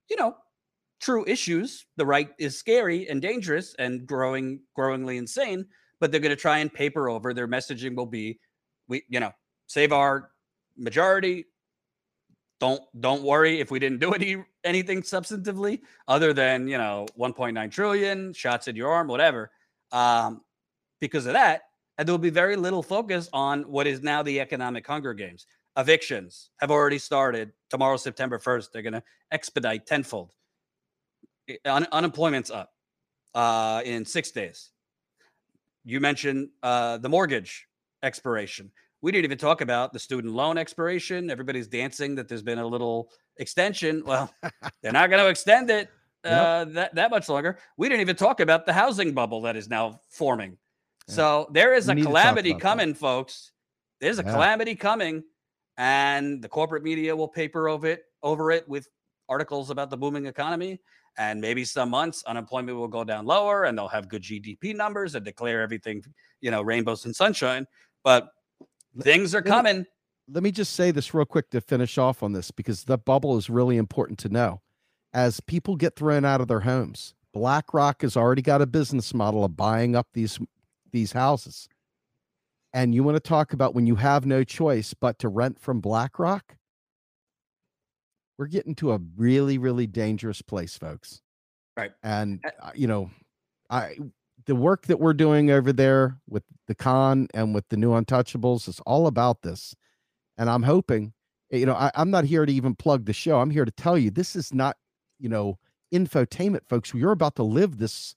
you 0.09 0.16
know, 0.16 0.35
true 0.99 1.26
issues. 1.26 1.85
The 1.99 2.06
right 2.06 2.30
is 2.38 2.59
scary 2.59 3.06
and 3.11 3.21
dangerous 3.21 3.75
and 3.78 4.06
growing, 4.06 4.61
growingly 4.75 5.18
insane. 5.18 5.66
But 6.04 6.11
they're 6.11 6.20
going 6.20 6.37
to 6.37 6.37
try 6.37 6.58
and 6.58 6.70
paper 6.70 7.08
over. 7.08 7.32
Their 7.32 7.49
messaging 7.49 7.94
will 7.94 8.04
be, 8.04 8.38
we, 8.88 9.04
you 9.08 9.20
know, 9.20 9.32
save 9.68 9.90
our 9.90 10.32
majority, 10.76 11.46
don't 12.61 12.82
don't 13.00 13.23
worry 13.23 13.58
if 13.58 13.70
we 13.70 13.78
didn't 13.78 14.00
do 14.00 14.12
any 14.12 14.44
anything 14.64 15.02
substantively 15.02 15.80
other 16.08 16.32
than 16.32 16.68
you 16.68 16.78
know 16.78 17.06
1.9 17.18 17.70
trillion 17.70 18.32
shots 18.32 18.68
in 18.68 18.76
your 18.76 18.92
arm 18.92 19.08
whatever. 19.08 19.50
Um, 19.92 20.42
because 21.00 21.26
of 21.26 21.32
that 21.34 21.62
and 21.99 22.06
there 22.06 22.12
will 22.12 22.18
be 22.18 22.30
very 22.30 22.56
little 22.56 22.82
focus 22.82 23.28
on 23.32 23.62
what 23.62 23.87
is 23.87 24.02
now 24.02 24.23
the 24.23 24.40
economic 24.40 24.87
hunger 24.87 25.14
games. 25.14 25.46
Evictions 25.76 26.50
have 26.61 26.70
already 26.70 26.99
started. 26.99 27.52
Tomorrow 27.70 27.96
september 27.96 28.38
1st 28.38 28.68
they're 28.73 28.82
going 28.82 28.94
to 28.94 29.02
expedite 29.32 29.87
tenfold. 29.87 30.32
Un- 31.64 31.88
unemployment's 31.92 32.50
up 32.50 32.73
uh, 33.34 33.82
in 33.84 34.04
six 34.04 34.30
days 34.30 34.70
you 35.85 36.00
mentioned 36.00 36.49
uh, 36.62 36.99
the 36.99 37.09
mortgage 37.09 37.67
expiration 38.03 38.71
we 39.05 39.12
didn't 39.12 39.26
even 39.26 39.37
talk 39.37 39.61
about 39.61 39.93
the 39.93 39.99
student 39.99 40.33
loan 40.33 40.57
expiration. 40.57 41.29
Everybody's 41.29 41.69
dancing 41.69 42.14
that 42.14 42.26
there's 42.26 42.43
been 42.43 42.59
a 42.59 42.67
little 42.67 43.11
extension. 43.37 44.03
Well, 44.07 44.33
they're 44.81 44.93
not 44.93 45.11
going 45.11 45.23
to 45.23 45.29
extend 45.29 45.69
it 45.69 45.91
uh, 46.25 46.64
yep. 46.67 46.73
that, 46.73 46.95
that 46.95 47.11
much 47.11 47.29
longer. 47.29 47.59
We 47.76 47.91
didn't 47.91 48.00
even 48.00 48.17
talk 48.17 48.41
about 48.41 48.64
the 48.64 48.73
housing 48.73 49.12
bubble 49.12 49.43
that 49.43 49.57
is 49.57 49.69
now 49.69 50.00
forming. 50.09 50.57
Yeah. 51.07 51.14
So 51.14 51.50
there 51.53 51.75
is 51.75 51.87
we 51.87 52.00
a 52.00 52.03
calamity 52.03 52.55
coming, 52.55 52.95
that. 52.95 52.99
folks. 52.99 53.53
There's 54.00 54.19
a 54.19 54.25
yeah. 54.25 54.33
calamity 54.33 54.75
coming, 54.75 55.23
and 55.76 56.41
the 56.41 56.49
corporate 56.49 56.83
media 56.83 57.14
will 57.14 57.29
paper 57.29 57.69
over 57.69 57.88
it 57.88 58.05
over 58.23 58.53
it 58.53 58.67
with 58.67 58.88
articles 59.29 59.69
about 59.69 59.91
the 59.91 59.99
booming 59.99 60.25
economy. 60.25 60.81
And 61.16 61.40
maybe 61.40 61.64
some 61.64 61.90
months 61.90 62.25
unemployment 62.26 62.76
will 62.76 62.88
go 62.88 63.04
down 63.04 63.25
lower, 63.25 63.64
and 63.64 63.78
they'll 63.78 63.88
have 63.88 64.09
good 64.09 64.23
GDP 64.23 64.75
numbers 64.75 65.14
and 65.14 65.25
declare 65.25 65.62
everything, 65.62 66.02
you 66.40 66.50
know, 66.50 66.62
rainbows 66.62 67.04
and 67.04 67.14
sunshine. 67.14 67.66
But 68.02 68.30
Things 69.02 69.35
are 69.35 69.42
coming. 69.42 69.87
Let 70.28 70.42
me 70.42 70.50
just 70.50 70.75
say 70.75 70.90
this 70.90 71.12
real 71.12 71.25
quick 71.25 71.50
to 71.50 71.61
finish 71.61 71.99
off 71.99 72.23
on 72.23 72.33
this 72.33 72.50
because 72.50 72.85
the 72.85 72.97
bubble 72.97 73.37
is 73.37 73.50
really 73.50 73.76
important 73.76 74.18
to 74.21 74.28
know. 74.28 74.61
As 75.12 75.40
people 75.40 75.76
get 75.76 75.97
thrown 75.97 76.25
out 76.25 76.40
of 76.40 76.49
their 76.49 76.61
homes, 76.61 77.14
BlackRock 77.33 78.02
has 78.02 78.16
already 78.16 78.42
got 78.42 78.62
a 78.62 78.66
business 78.66 79.12
model 79.12 79.44
of 79.44 79.56
buying 79.56 79.97
up 79.97 80.09
these 80.12 80.38
these 80.92 81.12
houses. 81.12 81.68
And 82.73 82.94
you 82.94 83.02
want 83.02 83.16
to 83.16 83.21
talk 83.21 83.52
about 83.52 83.75
when 83.75 83.87
you 83.87 83.97
have 83.97 84.26
no 84.26 84.44
choice 84.44 84.94
but 84.94 85.18
to 85.21 85.28
rent 85.28 85.61
from 85.61 85.80
BlackRock? 85.80 86.56
We're 88.38 88.47
getting 88.47 88.75
to 88.76 88.93
a 88.93 89.00
really, 89.17 89.59
really 89.59 89.87
dangerous 89.87 90.43
place, 90.43 90.76
folks. 90.76 91.21
Right. 91.76 91.93
And 92.03 92.41
uh, 92.62 92.71
you 92.75 92.87
know, 92.87 93.11
I 93.71 93.97
the 94.47 94.55
work 94.55 94.87
that 94.87 95.00
we're 95.00 95.14
doing 95.14 95.50
over 95.50 95.73
there 95.73 96.19
with 96.29 96.43
the 96.67 96.75
con 96.75 97.29
and 97.35 97.55
with 97.55 97.69
the 97.69 97.76
new 97.76 97.91
untouchables 97.91 98.69
is 98.69 98.81
all 98.87 99.07
about 99.07 99.43
this. 99.43 99.75
And 100.37 100.50
i'm 100.50 100.64
hoping 100.64 101.12
eh, 101.53 101.59
you 101.59 101.67
know 101.67 101.75
I, 101.75 101.91
i'm 101.95 102.11
not 102.11 102.25
here 102.25 102.45
to 102.45 102.53
even 102.53 102.75
plug 102.75 103.07
the 103.07 103.12
show. 103.12 103.41
I'm 103.41 103.50
here 103.50 103.64
to 103.64 103.71
tell 103.71 103.97
you 103.97 104.11
this 104.11 104.37
is 104.37 104.53
not 104.53 104.76
you 105.19 105.29
know 105.29 105.59
infotainment 105.93 106.67
folks. 106.69 106.93
You're 106.93 107.12
about 107.12 107.37
to 107.37 107.43
live 107.43 107.79
this 107.79 108.17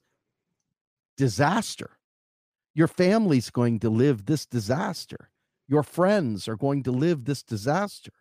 disaster. 1.16 1.98
Your 2.74 2.88
family's 2.88 3.50
going 3.50 3.80
to 3.80 3.90
live 3.90 4.26
this 4.26 4.46
disaster. 4.46 5.30
Your 5.68 5.82
friends 5.82 6.48
are 6.48 6.56
going 6.56 6.82
to 6.84 6.92
live 6.92 7.24
this 7.24 7.42
disaster. 7.42 8.12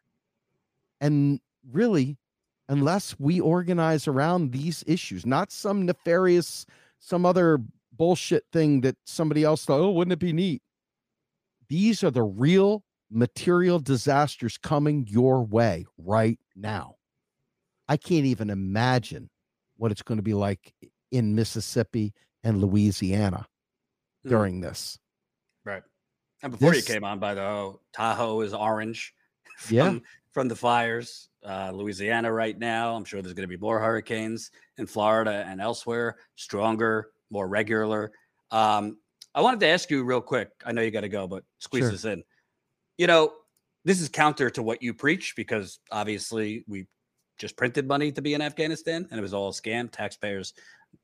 And 1.00 1.39
really 1.71 2.17
unless 2.69 3.15
we 3.19 3.39
organize 3.39 4.07
around 4.07 4.51
these 4.51 4.83
issues 4.88 5.25
not 5.25 5.51
some 5.51 5.86
nefarious 5.86 6.65
some 7.00 7.25
other 7.25 7.59
bullshit 7.97 8.45
thing 8.53 8.81
that 8.81 8.95
somebody 9.05 9.43
else 9.43 9.65
thought, 9.65 9.79
oh, 9.79 9.91
wouldn't 9.91 10.13
it 10.13 10.19
be 10.19 10.33
neat? 10.33 10.62
These 11.67 12.03
are 12.03 12.12
the 12.12 12.24
real 12.24 12.83
material 13.09 13.79
disasters 13.79 14.57
coming 14.57 15.07
your 15.09 15.43
way 15.43 15.86
right 15.97 16.39
now. 16.55 16.95
I 17.88 17.97
can't 17.97 18.25
even 18.25 18.50
imagine 18.50 19.29
what 19.77 19.91
it's 19.91 20.01
going 20.01 20.17
to 20.17 20.24
be 20.24 20.33
like 20.33 20.74
in 21.12 21.36
Mississippi 21.36 22.13
and 22.43 22.62
Louisiana 22.62 23.47
mm. 24.25 24.29
during 24.29 24.62
this. 24.62 25.00
Right. 25.65 25.83
And 26.43 26.51
before 26.51 26.71
this, 26.71 26.88
you 26.88 26.93
came 26.93 27.03
on, 27.03 27.19
by 27.19 27.33
the 27.33 27.41
way, 27.41 27.71
Tahoe 27.93 28.41
is 28.41 28.53
orange 28.53 29.13
from, 29.57 29.75
yeah. 29.75 30.00
from 30.31 30.47
the 30.47 30.55
fires. 30.55 31.29
Uh, 31.48 31.72
Louisiana 31.72 32.32
right 32.32 32.60
now. 32.60 32.94
I'm 32.94 33.06
sure 33.06 33.22
there's 33.22 33.34
going 33.34 33.48
to 33.48 33.56
be 33.56 33.62
more 33.62 33.80
hurricanes 33.80 34.51
in 34.77 34.86
Florida 34.86 35.46
and 35.48 35.62
elsewhere, 35.62 36.18
stronger 36.36 37.12
more 37.30 37.48
regular. 37.48 38.12
Um, 38.51 38.98
I 39.34 39.42
wanted 39.42 39.62
to 39.62 39.68
ask 39.68 39.89
you 39.89 40.04
real 40.04 40.20
quick. 40.20 40.50
I 40.66 40.74
know 40.74 40.82
you 40.82 40.92
got 40.92 41.01
to 41.01 41.10
go, 41.10 41.25
but 41.27 41.44
squeeze 41.60 41.84
sure. 41.84 41.92
this 41.92 42.06
in. 42.06 42.24
You 42.98 43.08
know, 43.08 43.34
this 43.86 44.01
is 44.01 44.10
counter 44.10 44.50
to 44.50 44.62
what 44.62 44.82
you 44.82 44.94
preach 44.94 45.36
because 45.38 45.80
obviously 45.89 46.66
we 46.68 46.88
just 47.38 47.56
printed 47.56 47.88
money 47.88 48.12
to 48.12 48.22
be 48.22 48.34
in 48.34 48.42
Afghanistan 48.42 49.08
and 49.10 49.18
it 49.18 49.22
was 49.22 49.34
all 49.34 49.50
a 49.50 49.54
scam. 49.54 49.89
Taxpayers 49.89 50.54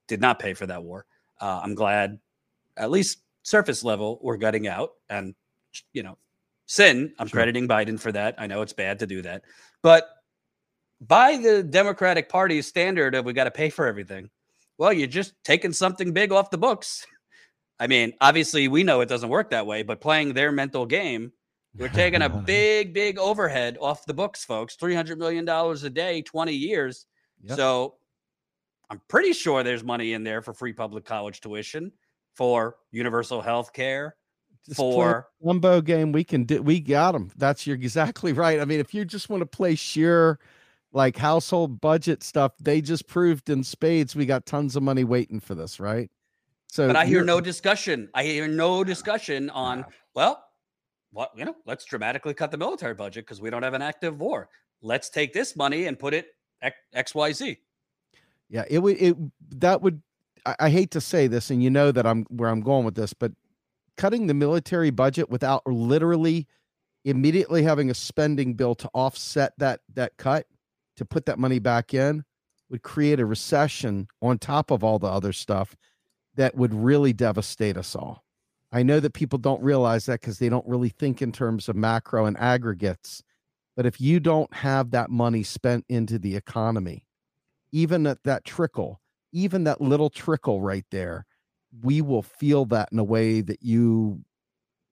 did 0.08 0.20
not 0.20 0.40
pay 0.40 0.54
for 0.54 0.66
that 0.66 0.84
war. 0.84 1.06
Uh, 1.40 1.62
I'm 1.64 1.76
glad, 1.76 2.20
at 2.76 2.92
least 2.92 3.20
surface 3.44 3.84
level, 3.84 4.20
we're 4.22 4.38
gutting 4.38 4.68
out. 4.68 4.92
And, 5.10 5.36
you 5.94 6.04
know, 6.04 6.18
sin, 6.66 7.14
I'm 7.20 7.28
sure. 7.28 7.38
crediting 7.38 7.68
Biden 7.68 8.00
for 8.00 8.12
that. 8.12 8.36
I 8.38 8.48
know 8.48 8.62
it's 8.62 8.74
bad 8.74 9.00
to 9.00 9.08
do 9.08 9.22
that. 9.22 9.44
But 9.82 10.10
by 11.07 11.38
the 11.38 11.63
Democratic 11.63 12.29
Party's 12.29 12.67
standard 12.67 13.15
of 13.15 13.25
we 13.25 13.33
got 13.33 13.45
to 13.45 13.51
pay 13.51 13.69
for 13.69 13.88
everything, 13.88 14.29
well, 14.77 14.93
you're 14.93 15.07
just 15.07 15.33
taking 15.43 15.74
something 15.74 16.13
big 16.13 16.31
off 16.31 16.50
the 16.50 16.57
books. 16.57 17.05
I 17.79 17.88
mean, 17.88 18.13
obviously, 18.22 18.67
we 18.67 18.83
know 18.83 19.01
it 19.01 19.10
doesn't 19.10 19.29
work 19.29 19.50
that 19.50 19.65
way, 19.65 19.83
but 19.83 20.01
playing 20.01 20.33
their 20.33 20.51
mental 20.51 20.86
game, 20.86 21.31
we're 21.75 21.89
taking 21.89 22.22
a 22.22 22.29
big, 22.45 22.93
big 22.93 23.17
overhead 23.17 23.77
off 23.81 24.05
the 24.05 24.13
books, 24.13 24.45
folks. 24.45 24.77
$300 24.77 25.17
million 25.17 25.48
a 25.48 25.89
day, 25.89 26.22
20 26.22 26.53
years. 26.53 27.05
Yep. 27.43 27.57
So 27.57 27.95
I'm 28.89 29.01
pretty 29.07 29.33
sure 29.33 29.63
there's 29.63 29.83
money 29.83 30.13
in 30.13 30.24
there 30.24 30.41
for 30.41 30.53
free 30.53 30.74
public 30.74 31.05
college 31.05 31.41
tuition, 31.41 31.91
for 32.36 32.77
universal 32.91 33.41
health 33.41 33.74
care, 33.74 34.15
for 34.75 35.27
Lumbo 35.43 35.83
game. 35.83 36.12
We 36.12 36.24
can 36.24 36.45
do, 36.45 36.62
we 36.62 36.79
got 36.79 37.12
them. 37.12 37.31
That's 37.36 37.67
you're 37.67 37.75
exactly 37.75 38.33
right. 38.33 38.60
I 38.60 38.65
mean, 38.65 38.79
if 38.79 38.93
you 38.93 39.03
just 39.03 39.29
want 39.29 39.41
to 39.41 39.45
play 39.45 39.75
sheer 39.75 40.39
like 40.94 41.18
household 41.18 41.82
budget 41.82 42.24
stuff, 42.24 42.54
they 42.62 42.80
just 42.80 43.08
proved 43.08 43.50
in 43.50 43.64
spades 43.64 44.16
we 44.16 44.26
got 44.26 44.46
tons 44.46 44.76
of 44.76 44.84
money 44.84 45.04
waiting 45.04 45.40
for 45.40 45.56
this, 45.56 45.80
right? 45.80 46.10
So, 46.68 46.88
but 46.88 46.96
I 46.96 47.06
hear 47.06 47.24
no 47.24 47.42
discussion. 47.42 48.10
I 48.14 48.24
hear 48.24 48.48
no 48.48 48.84
discussion 48.84 49.50
on 49.50 49.86
well, 50.16 50.44
what 51.12 51.32
you 51.36 51.46
know, 51.46 51.56
let's 51.66 51.86
dramatically 51.86 52.34
cut 52.34 52.52
the 52.52 52.58
military 52.58 52.94
budget 52.94 53.26
because 53.26 53.42
we 53.42 53.50
don't 53.50 53.64
have 53.64 53.74
an 53.74 53.82
active 53.82 54.20
war. 54.20 54.50
Let's 54.82 55.10
take 55.10 55.34
this 55.34 55.56
money 55.56 55.86
and 55.86 55.98
put 55.98 56.14
it 56.14 56.28
X 56.94 57.14
Y 57.14 57.32
Z. 57.32 57.58
Yeah, 58.50 58.66
it 58.70 58.80
would 58.80 58.98
it 59.00 59.16
that 59.60 59.82
would 59.82 60.02
I, 60.46 60.56
I 60.62 60.70
hate 60.70 60.92
to 60.92 61.02
say 61.02 61.28
this, 61.28 61.50
and 61.50 61.62
you 61.62 61.70
know 61.70 61.92
that 61.92 62.06
I'm 62.06 62.26
where 62.30 62.50
I'm 62.50 62.62
going 62.62 62.86
with 62.86 62.96
this, 62.96 63.14
but 63.14 63.32
cutting 63.98 64.28
the 64.28 64.34
military 64.34 64.90
budget 64.90 65.30
without 65.30 65.66
literally 65.68 66.48
immediately 67.06 67.64
having 67.64 67.90
a 67.90 67.94
spending 67.94 68.54
bill 68.54 68.76
to 68.76 68.90
offset 68.94 69.54
that 69.58 69.82
that 69.94 70.18
cut 70.18 70.48
to 70.98 71.06
put 71.06 71.26
that 71.26 71.40
money 71.40 71.60
back 71.60 71.94
in 71.94 72.24
would 72.70 72.84
create 72.84 73.20
a 73.20 73.26
recession 73.26 74.08
on 74.22 74.38
top 74.38 74.72
of 74.72 74.84
all 74.84 75.00
the 75.00 75.08
other 75.08 75.34
stuff 75.34 75.76
that 76.36 76.56
would 76.56 76.74
really 76.74 77.14
devastate 77.14 77.78
us 77.78 77.96
all. 77.96 78.24
I 78.72 78.82
know 78.82 79.00
that 79.00 79.14
people 79.14 79.38
don't 79.38 79.62
realize 79.62 80.08
that 80.08 80.22
because 80.22 80.40
they 80.40 80.50
don't 80.50 80.68
really 80.68 80.90
think 80.90 81.22
in 81.22 81.32
terms 81.32 81.70
of 81.70 81.76
macro 81.76 82.26
and 82.26 82.38
aggregates. 82.38 83.22
But 83.76 83.86
if 83.86 84.02
you 84.02 84.20
don't 84.20 84.52
have 84.54 84.92
that 84.92 85.10
money 85.12 85.44
spent 85.44 85.86
into 85.90 86.18
the 86.18 86.36
economy, 86.36 87.06
even 87.72 88.08
at 88.08 88.24
that 88.24 88.46
trickle, 88.46 89.00
even 89.32 89.64
that 89.66 89.82
little 89.82 90.10
trickle 90.10 90.62
right 90.62 90.86
there, 90.92 91.26
we 91.82 92.02
will 92.02 92.22
feel 92.22 92.66
that 92.66 92.90
in 92.92 93.00
a 93.00 93.04
way 93.04 93.42
that 93.42 93.62
you 93.62 94.24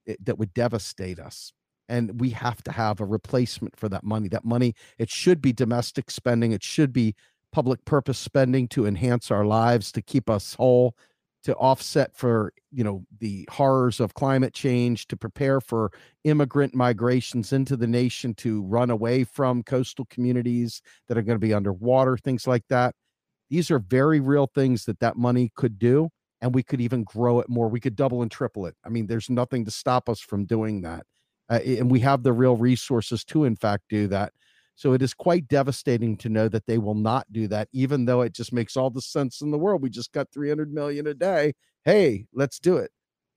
it, 0.05 0.23
that 0.25 0.37
would 0.37 0.53
devastate 0.53 1.19
us 1.19 1.53
and 1.91 2.21
we 2.21 2.29
have 2.29 2.63
to 2.63 2.71
have 2.71 3.01
a 3.01 3.05
replacement 3.05 3.75
for 3.75 3.89
that 3.89 4.03
money. 4.03 4.29
That 4.29 4.45
money 4.45 4.73
it 4.97 5.09
should 5.09 5.41
be 5.41 5.51
domestic 5.51 6.09
spending. 6.09 6.53
It 6.53 6.63
should 6.63 6.93
be 6.93 7.15
public 7.51 7.83
purpose 7.83 8.17
spending 8.17 8.69
to 8.69 8.85
enhance 8.85 9.29
our 9.29 9.45
lives 9.45 9.91
to 9.91 10.01
keep 10.01 10.29
us 10.29 10.53
whole 10.53 10.95
to 11.43 11.53
offset 11.55 12.15
for 12.15 12.53
you 12.71 12.83
know 12.83 13.03
the 13.19 13.45
horrors 13.51 13.99
of 13.99 14.13
climate 14.13 14.53
change 14.53 15.07
to 15.07 15.17
prepare 15.17 15.59
for 15.59 15.91
immigrant 16.23 16.73
migrations 16.73 17.51
into 17.51 17.75
the 17.75 17.87
nation 17.87 18.33
to 18.35 18.63
run 18.63 18.89
away 18.89 19.25
from 19.25 19.61
coastal 19.61 20.05
communities 20.09 20.81
that 21.09 21.17
are 21.17 21.23
going 21.23 21.35
to 21.35 21.45
be 21.45 21.53
underwater 21.53 22.15
things 22.15 22.47
like 22.47 22.63
that. 22.69 22.95
These 23.49 23.69
are 23.69 23.79
very 23.79 24.21
real 24.21 24.47
things 24.47 24.85
that 24.85 25.01
that 25.01 25.17
money 25.17 25.51
could 25.55 25.77
do 25.77 26.09
and 26.41 26.55
we 26.55 26.63
could 26.63 26.79
even 26.79 27.03
grow 27.03 27.39
it 27.39 27.49
more. 27.49 27.67
We 27.67 27.81
could 27.81 27.97
double 27.97 28.21
and 28.21 28.31
triple 28.31 28.65
it. 28.65 28.75
I 28.85 28.89
mean 28.89 29.07
there's 29.07 29.29
nothing 29.29 29.65
to 29.65 29.71
stop 29.71 30.07
us 30.07 30.21
from 30.21 30.45
doing 30.45 30.83
that 30.83 31.05
uh, 31.51 31.59
and 31.63 31.91
we 31.91 31.99
have 31.99 32.23
the 32.23 32.33
real 32.33 32.55
resources 32.55 33.23
to 33.23 33.43
in 33.43 33.55
fact 33.55 33.83
do 33.89 34.07
that 34.07 34.33
so 34.81 34.93
it 34.93 35.03
is 35.03 35.13
quite 35.13 35.47
devastating 35.47 36.17
to 36.17 36.29
know 36.29 36.47
that 36.47 36.65
they 36.65 36.79
will 36.79 36.95
not 36.95 37.31
do 37.31 37.47
that, 37.49 37.67
even 37.71 38.05
though 38.05 38.21
it 38.21 38.33
just 38.33 38.51
makes 38.51 38.75
all 38.75 38.89
the 38.89 38.99
sense 38.99 39.41
in 39.41 39.51
the 39.51 39.59
world. 39.59 39.83
We 39.83 39.91
just 39.91 40.11
got 40.11 40.31
300 40.33 40.73
million 40.73 41.05
a 41.05 41.13
day. 41.13 41.53
Hey, 41.85 42.25
let's 42.33 42.59
do 42.59 42.77
it. 42.77 42.89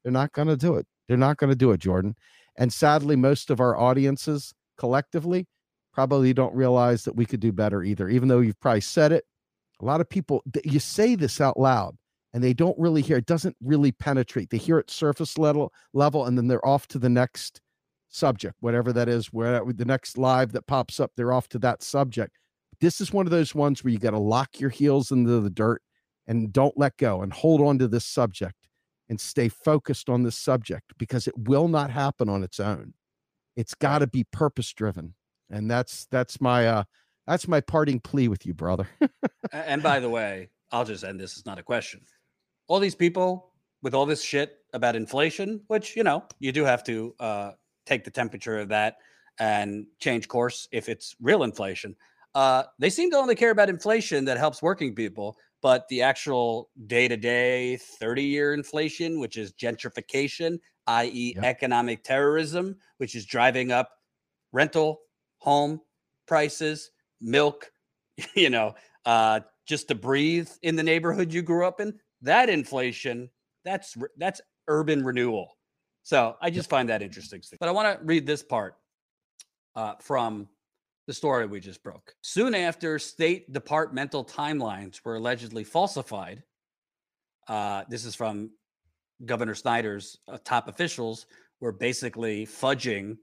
They're 0.03 0.11
not 0.11 0.33
going 0.33 0.49
to 0.49 0.57
do 0.57 0.77
it. 0.77 0.87
They're 1.07 1.19
not 1.19 1.37
going 1.37 1.51
to 1.51 1.57
do 1.57 1.73
it, 1.73 1.81
Jordan. 1.81 2.15
And 2.57 2.73
sadly, 2.73 3.15
most 3.15 3.51
of 3.51 3.61
our 3.61 3.77
audiences 3.77 4.55
collectively 4.79 5.47
probably 5.93 6.33
don't 6.33 6.55
realize 6.55 7.05
that 7.05 7.15
we 7.15 7.27
could 7.27 7.41
do 7.41 7.53
better 7.53 7.83
either, 7.83 8.09
even 8.09 8.29
though 8.29 8.41
you've 8.41 8.61
probably 8.61 8.81
said 8.81 9.13
it. 9.13 9.25
A 9.83 9.85
lot 9.85 10.01
of 10.01 10.09
people, 10.09 10.43
you 10.65 10.81
say 10.81 11.15
this 11.15 11.43
out 11.43 11.59
loud 11.59 11.95
and 12.33 12.43
they 12.43 12.55
don't 12.55 12.79
really 12.79 13.03
hear 13.03 13.19
it, 13.19 13.27
doesn't 13.27 13.57
really 13.63 13.93
penetrate. 13.93 14.49
They 14.49 14.57
hear 14.57 14.79
it 14.79 14.91
surface 14.91 15.37
level, 15.37 15.75
level 15.93 16.25
and 16.25 16.39
then 16.39 16.49
they're 16.49 16.67
off 16.67 16.87
to 16.89 16.99
the 16.99 17.11
next 17.11 17.61
subject, 18.15 18.57
whatever 18.61 18.93
that 18.93 19.09
is, 19.09 19.27
where 19.29 19.61
the 19.65 19.85
next 19.85 20.17
live 20.19 20.53
that 20.53 20.67
pops 20.67 21.01
up, 21.01 21.13
they're 21.17 21.33
off 21.33 21.49
to 21.49 21.59
that 21.59 21.83
subject. 21.83 22.39
This 22.81 23.01
is 23.01 23.13
one 23.13 23.27
of 23.27 23.31
those 23.31 23.55
ones 23.55 23.83
where 23.83 23.93
you 23.93 23.99
got 23.99 24.11
to 24.11 24.19
lock 24.19 24.61
your 24.61 24.71
heels 24.71 25.11
into 25.11 25.41
the 25.41 25.51
dirt 25.51 25.83
and 26.27 26.53
don't 26.53 26.77
let 26.77 26.97
go 26.97 27.23
and 27.23 27.33
hold 27.33 27.61
on 27.61 27.79
to 27.79 27.89
this 27.89 28.05
subject 28.05 28.57
and 29.09 29.21
stay 29.21 29.49
focused 29.49 30.09
on 30.09 30.23
this 30.23 30.37
subject 30.37 30.93
because 30.99 31.27
it 31.27 31.35
will 31.37 31.69
not 31.69 31.91
happen 31.91 32.29
on 32.29 32.43
its 32.43 32.59
own. 32.59 32.95
It's 33.57 33.75
got 33.75 33.99
to 33.99 34.07
be 34.07 34.25
purpose 34.25 34.73
driven. 34.73 35.15
And 35.51 35.71
that's 35.71 36.07
that's 36.11 36.41
my 36.41 36.67
uh 36.67 36.85
that's 37.27 37.47
my 37.47 37.61
parting 37.61 38.01
plea 38.01 38.29
with 38.29 38.47
you, 38.47 38.55
brother. 38.55 38.89
and 39.53 39.83
by 39.83 40.01
the 40.01 40.09
way, 40.09 40.51
I'll 40.73 40.85
just 40.85 41.05
end 41.05 41.21
this. 41.21 41.37
It's 41.37 41.47
not 41.47 41.59
a 41.59 41.63
question. 41.63 42.01
All 42.67 42.81
these 42.81 42.95
people 42.95 43.53
with 43.83 43.95
all 43.95 44.07
this 44.07 44.23
shit 44.23 44.59
about 44.73 44.97
inflation, 44.97 45.61
which 45.69 45.97
you 45.97 46.03
know 46.03 46.25
you 46.41 46.51
do 46.51 46.65
have 46.65 46.83
to 46.85 47.15
uh, 47.21 47.53
take 47.87 48.05
the 48.05 48.11
temperature 48.11 48.59
of 48.59 48.69
that 48.69 48.97
and 49.39 49.87
change 49.99 50.29
course 50.29 50.69
if 50.73 50.89
it's 50.89 51.17
real 51.21 51.43
inflation. 51.43 51.97
Uh, 52.35 52.65
they 52.79 52.91
seem 52.91 53.11
to 53.11 53.17
only 53.17 53.35
care 53.35 53.51
about 53.51 53.69
inflation 53.69 54.25
that 54.25 54.39
helps 54.39 54.63
working 54.63 54.95
people, 54.95 55.37
but 55.63 55.87
the 55.89 56.03
actual 56.03 56.71
day 56.87 57.07
to 57.07 57.17
day 57.17 57.77
30 57.77 58.23
year 58.23 58.55
inflation, 58.55 59.21
which 59.21 59.37
is 59.37 59.53
gentrification, 59.53 60.59
i.e., 60.89 61.33
yep. 61.37 61.45
economic 61.45 62.03
terrorism, 62.03 62.77
which 62.99 63.15
is 63.15 63.25
driving 63.25 63.71
up 63.71 63.91
rental, 64.53 65.01
home 65.39 65.81
prices, 66.27 66.91
milk, 67.21 67.71
you 68.35 68.51
know, 68.51 68.75
uh, 69.05 69.41
just 69.67 69.89
to 69.89 69.95
breathe 69.95 70.49
in 70.63 70.77
the 70.77 70.83
neighborhood 70.83 71.33
you 71.33 71.43
grew 71.43 71.67
up 71.67 71.81
in. 71.81 71.95
That 72.23 72.49
inflation, 72.49 73.31
that's 73.65 73.97
that's 74.17 74.41
urban 74.69 75.05
renewal. 75.05 75.57
So 76.05 76.37
I 76.41 76.51
just 76.51 76.69
find 76.71 76.89
that 76.91 77.03
interesting. 77.03 77.43
But 77.59 77.69
I 77.69 77.73
want 77.73 77.99
to 77.99 78.05
read 78.05 78.27
this 78.27 78.43
part 78.43 78.77
uh, 79.75 79.95
from 80.01 80.49
the 81.07 81.15
story 81.15 81.47
we 81.47 81.61
just 81.61 81.83
broke. 81.83 82.15
Soon 82.21 82.55
after 82.55 82.99
state 82.99 83.53
departmental 83.53 84.25
timelines 84.25 85.01
were 85.03 85.17
allegedly 85.17 85.65
falsified, 85.65 86.43
uh, 87.49 87.85
this 87.89 88.05
is 88.05 88.15
from 88.15 88.51
Governor 89.25 89.55
Snyder's 89.55 90.19
uh, 90.29 90.39
top 90.45 90.69
officials, 90.69 91.27
were 91.61 91.73
basically 91.73 92.47
fudging 92.47 93.17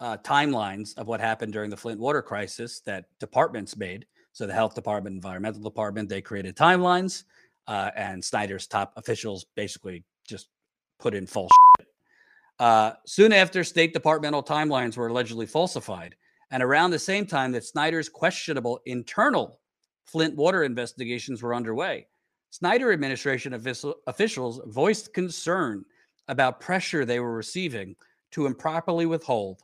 uh, 0.00 0.16
timelines 0.18 0.96
of 0.96 1.06
what 1.06 1.20
happened 1.20 1.52
during 1.52 1.70
the 1.70 1.76
Flint 1.76 2.00
water 2.00 2.22
crisis 2.22 2.80
that 2.80 3.04
departments 3.20 3.76
made. 3.76 4.06
So 4.32 4.46
the 4.46 4.52
health 4.54 4.74
department, 4.74 5.14
environmental 5.14 5.62
department, 5.62 6.08
they 6.08 6.22
created 6.22 6.56
timelines, 6.56 7.24
uh, 7.68 7.90
and 7.94 8.24
Snyder's 8.24 8.66
top 8.66 8.92
officials 8.96 9.46
basically 9.54 10.04
just 10.26 10.48
put 10.98 11.14
in 11.14 11.26
false. 11.26 11.50
Uh, 12.58 12.92
soon 13.06 13.32
after, 13.32 13.64
state 13.64 13.92
departmental 13.92 14.42
timelines 14.42 14.96
were 14.96 15.08
allegedly 15.08 15.46
falsified, 15.46 16.14
and 16.50 16.62
around 16.62 16.90
the 16.90 16.98
same 16.98 17.26
time 17.26 17.52
that 17.52 17.64
Snyder's 17.64 18.08
questionable 18.08 18.80
internal 18.86 19.60
Flint 20.06 20.36
water 20.36 20.64
investigations 20.64 21.42
were 21.42 21.54
underway, 21.54 22.06
Snyder 22.50 22.92
administration 22.92 23.52
officials 24.06 24.60
voiced 24.66 25.12
concern 25.12 25.84
about 26.28 26.60
pressure 26.60 27.04
they 27.04 27.18
were 27.18 27.34
receiving 27.34 27.96
to 28.30 28.46
improperly 28.46 29.06
withhold 29.06 29.62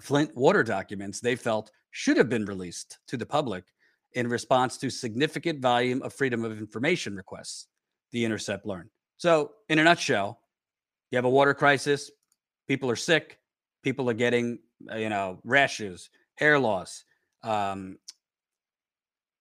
Flint 0.00 0.34
water 0.34 0.62
documents 0.62 1.20
they 1.20 1.36
felt 1.36 1.70
should 1.90 2.16
have 2.16 2.28
been 2.28 2.44
released 2.46 2.98
to 3.08 3.16
the 3.16 3.26
public 3.26 3.64
in 4.12 4.28
response 4.28 4.78
to 4.78 4.88
significant 4.88 5.60
volume 5.60 6.00
of 6.02 6.12
freedom 6.14 6.44
of 6.44 6.58
information 6.58 7.14
requests, 7.14 7.66
The 8.12 8.24
Intercept 8.24 8.64
learned. 8.64 8.90
So, 9.18 9.52
in 9.68 9.78
a 9.78 9.84
nutshell, 9.84 10.40
you 11.10 11.16
have 11.16 11.24
a 11.24 11.30
water 11.30 11.54
crisis, 11.54 12.10
people 12.66 12.90
are 12.90 12.96
sick, 12.96 13.38
people 13.82 14.10
are 14.10 14.14
getting, 14.14 14.58
uh, 14.90 14.96
you 14.96 15.08
know, 15.08 15.38
rashes, 15.44 16.10
hair 16.34 16.58
loss, 16.58 17.04
um, 17.42 17.98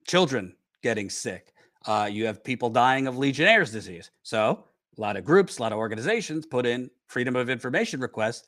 children 0.07 0.55
getting 0.83 1.09
sick. 1.09 1.53
Uh, 1.85 2.09
you 2.11 2.25
have 2.25 2.43
people 2.43 2.69
dying 2.69 3.07
of 3.07 3.17
Legionnaire's 3.17 3.71
disease. 3.71 4.11
So, 4.23 4.65
a 4.97 5.01
lot 5.01 5.17
of 5.17 5.25
groups, 5.25 5.57
a 5.57 5.61
lot 5.61 5.71
of 5.71 5.77
organizations 5.77 6.45
put 6.45 6.65
in 6.65 6.89
freedom 7.07 7.35
of 7.35 7.49
information 7.49 7.99
requests. 7.99 8.47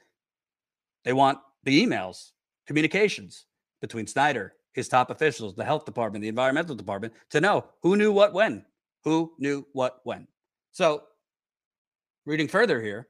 They 1.03 1.13
want 1.13 1.39
the 1.63 1.85
emails, 1.85 2.31
communications 2.65 3.45
between 3.81 4.07
Snyder, 4.07 4.53
his 4.73 4.87
top 4.87 5.09
officials, 5.09 5.55
the 5.55 5.65
health 5.65 5.85
department, 5.85 6.21
the 6.21 6.29
environmental 6.29 6.75
department 6.75 7.13
to 7.31 7.41
know 7.41 7.65
who 7.81 7.95
knew 7.97 8.11
what 8.11 8.33
when, 8.33 8.63
who 9.03 9.33
knew 9.39 9.65
what 9.73 9.99
when. 10.03 10.27
So, 10.71 11.03
reading 12.27 12.47
further 12.49 12.81
here, 12.81 13.07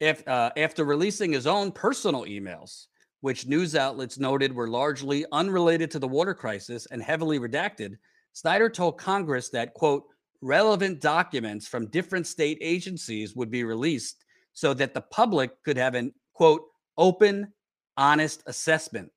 if 0.00 0.26
uh, 0.28 0.50
after 0.56 0.84
releasing 0.84 1.32
his 1.32 1.46
own 1.46 1.72
personal 1.72 2.24
emails, 2.24 2.86
which 3.20 3.48
news 3.48 3.74
outlets 3.74 4.16
noted 4.16 4.54
were 4.54 4.68
largely 4.68 5.26
unrelated 5.32 5.90
to 5.90 5.98
the 5.98 6.06
water 6.06 6.34
crisis 6.34 6.86
and 6.92 7.02
heavily 7.02 7.40
redacted, 7.40 7.98
Snyder 8.32 8.70
told 8.70 8.96
Congress 8.96 9.48
that, 9.48 9.74
quote, 9.74 10.04
relevant 10.40 11.00
documents 11.00 11.66
from 11.66 11.88
different 11.88 12.28
state 12.28 12.58
agencies 12.60 13.34
would 13.34 13.50
be 13.50 13.64
released 13.64 14.24
so 14.52 14.72
that 14.72 14.94
the 14.94 15.00
public 15.00 15.50
could 15.64 15.76
have 15.76 15.96
an, 15.96 16.14
quote, 16.34 16.62
open, 16.96 17.52
honest 17.96 18.44
assessment 18.46 19.10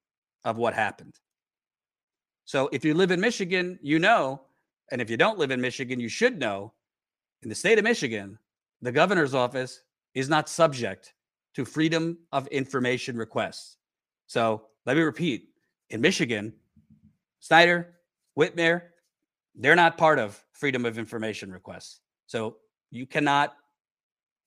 of 0.43 0.57
what 0.57 0.73
happened. 0.73 1.13
So 2.45 2.69
if 2.71 2.83
you 2.83 2.95
live 2.95 3.11
in 3.11 3.21
Michigan, 3.21 3.77
you 3.83 3.99
know, 3.99 4.41
and 4.91 4.99
if 4.99 5.11
you 5.11 5.17
don't 5.17 5.37
live 5.37 5.51
in 5.51 5.61
Michigan, 5.61 5.99
you 5.99 6.09
should 6.09 6.39
know 6.39 6.73
in 7.43 7.49
the 7.49 7.55
state 7.55 7.77
of 7.77 7.83
Michigan, 7.83 8.37
the 8.81 8.91
governor's 8.91 9.33
office 9.33 9.81
is 10.13 10.29
not 10.29 10.49
subject 10.49 11.13
to 11.55 11.65
freedom 11.65 12.17
of 12.31 12.47
information 12.47 13.17
requests. 13.17 13.77
So 14.27 14.63
let 14.85 14.95
me 14.95 15.03
repeat 15.03 15.49
in 15.89 16.01
Michigan, 16.01 16.53
Snyder, 17.39 17.95
Whitmer, 18.37 18.83
they're 19.55 19.75
not 19.75 19.97
part 19.97 20.19
of 20.19 20.41
freedom 20.53 20.85
of 20.85 20.97
information 20.97 21.51
requests. 21.51 21.99
So 22.27 22.57
you 22.89 23.05
cannot 23.05 23.55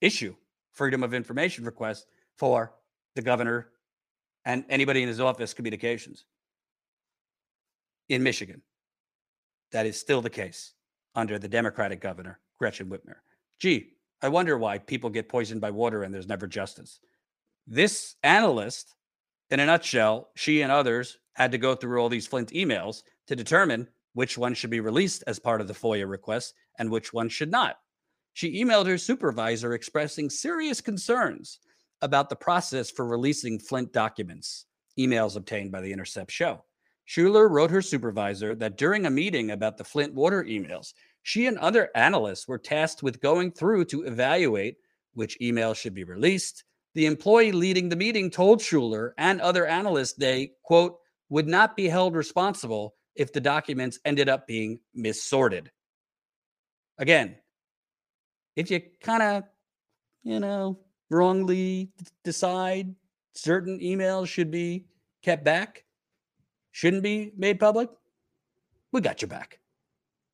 issue 0.00 0.34
freedom 0.72 1.02
of 1.02 1.14
information 1.14 1.64
requests 1.64 2.06
for 2.36 2.72
the 3.14 3.22
governor 3.22 3.68
and 4.44 4.64
anybody 4.68 5.02
in 5.02 5.08
his 5.08 5.20
office 5.20 5.54
communications 5.54 6.24
in 8.08 8.22
Michigan. 8.22 8.62
That 9.72 9.86
is 9.86 9.98
still 9.98 10.20
the 10.20 10.30
case 10.30 10.72
under 11.14 11.38
the 11.38 11.48
Democratic 11.48 12.00
governor, 12.00 12.38
Gretchen 12.58 12.88
Whitmer. 12.88 13.16
Gee, 13.58 13.92
I 14.22 14.28
wonder 14.28 14.56
why 14.56 14.78
people 14.78 15.10
get 15.10 15.28
poisoned 15.28 15.60
by 15.60 15.70
water 15.70 16.02
and 16.02 16.12
there's 16.12 16.28
never 16.28 16.46
justice. 16.46 17.00
This 17.66 18.16
analyst, 18.22 18.94
in 19.50 19.60
a 19.60 19.66
nutshell, 19.66 20.30
she 20.34 20.62
and 20.62 20.72
others 20.72 21.18
had 21.34 21.52
to 21.52 21.58
go 21.58 21.74
through 21.74 22.00
all 22.00 22.08
these 22.08 22.26
Flint 22.26 22.50
emails 22.50 23.02
to 23.26 23.36
determine 23.36 23.88
which 24.14 24.38
one 24.38 24.54
should 24.54 24.70
be 24.70 24.80
released 24.80 25.24
as 25.26 25.38
part 25.38 25.60
of 25.60 25.68
the 25.68 25.74
FOIA 25.74 26.08
request 26.08 26.54
and 26.78 26.90
which 26.90 27.12
one 27.12 27.28
should 27.28 27.50
not. 27.50 27.76
She 28.32 28.62
emailed 28.62 28.86
her 28.86 28.98
supervisor 28.98 29.74
expressing 29.74 30.30
serious 30.30 30.80
concerns 30.80 31.58
about 32.02 32.28
the 32.28 32.36
process 32.36 32.90
for 32.90 33.06
releasing 33.06 33.58
Flint 33.58 33.92
documents, 33.92 34.66
emails 34.98 35.36
obtained 35.36 35.72
by 35.72 35.80
the 35.80 35.92
Intercept 35.92 36.30
show. 36.30 36.64
Schuler 37.06 37.48
wrote 37.48 37.70
her 37.70 37.82
supervisor 37.82 38.54
that 38.54 38.78
during 38.78 39.06
a 39.06 39.10
meeting 39.10 39.50
about 39.50 39.76
the 39.76 39.84
Flint 39.84 40.14
water 40.14 40.44
emails, 40.44 40.94
she 41.24 41.46
and 41.46 41.58
other 41.58 41.90
analysts 41.96 42.46
were 42.46 42.58
tasked 42.58 43.02
with 43.02 43.20
going 43.20 43.50
through 43.50 43.86
to 43.86 44.02
evaluate 44.02 44.76
which 45.14 45.38
emails 45.40 45.76
should 45.76 45.94
be 45.94 46.04
released. 46.04 46.64
The 46.94 47.06
employee 47.06 47.50
leading 47.50 47.88
the 47.88 47.96
meeting 47.96 48.30
told 48.30 48.60
Schuler 48.60 49.14
and 49.16 49.40
other 49.40 49.66
analysts 49.66 50.12
they, 50.12 50.52
quote, 50.62 50.98
would 51.30 51.48
not 51.48 51.76
be 51.76 51.88
held 51.88 52.14
responsible 52.14 52.94
if 53.16 53.32
the 53.32 53.40
documents 53.40 53.98
ended 54.04 54.28
up 54.28 54.46
being 54.46 54.78
missorted. 54.94 55.70
Again, 56.98 57.36
if 58.54 58.70
you 58.70 58.82
kind 59.00 59.22
of, 59.22 59.44
you 60.24 60.40
know, 60.40 60.78
wrongly 61.10 61.90
decide 62.22 62.94
certain 63.32 63.80
emails 63.80 64.28
should 64.28 64.50
be 64.50 64.84
kept 65.22 65.42
back, 65.42 65.84
shouldn't 66.72 67.02
be 67.02 67.32
made 67.34 67.58
public, 67.58 67.88
we 68.92 69.00
got 69.00 69.22
your 69.22 69.30
back. 69.30 69.58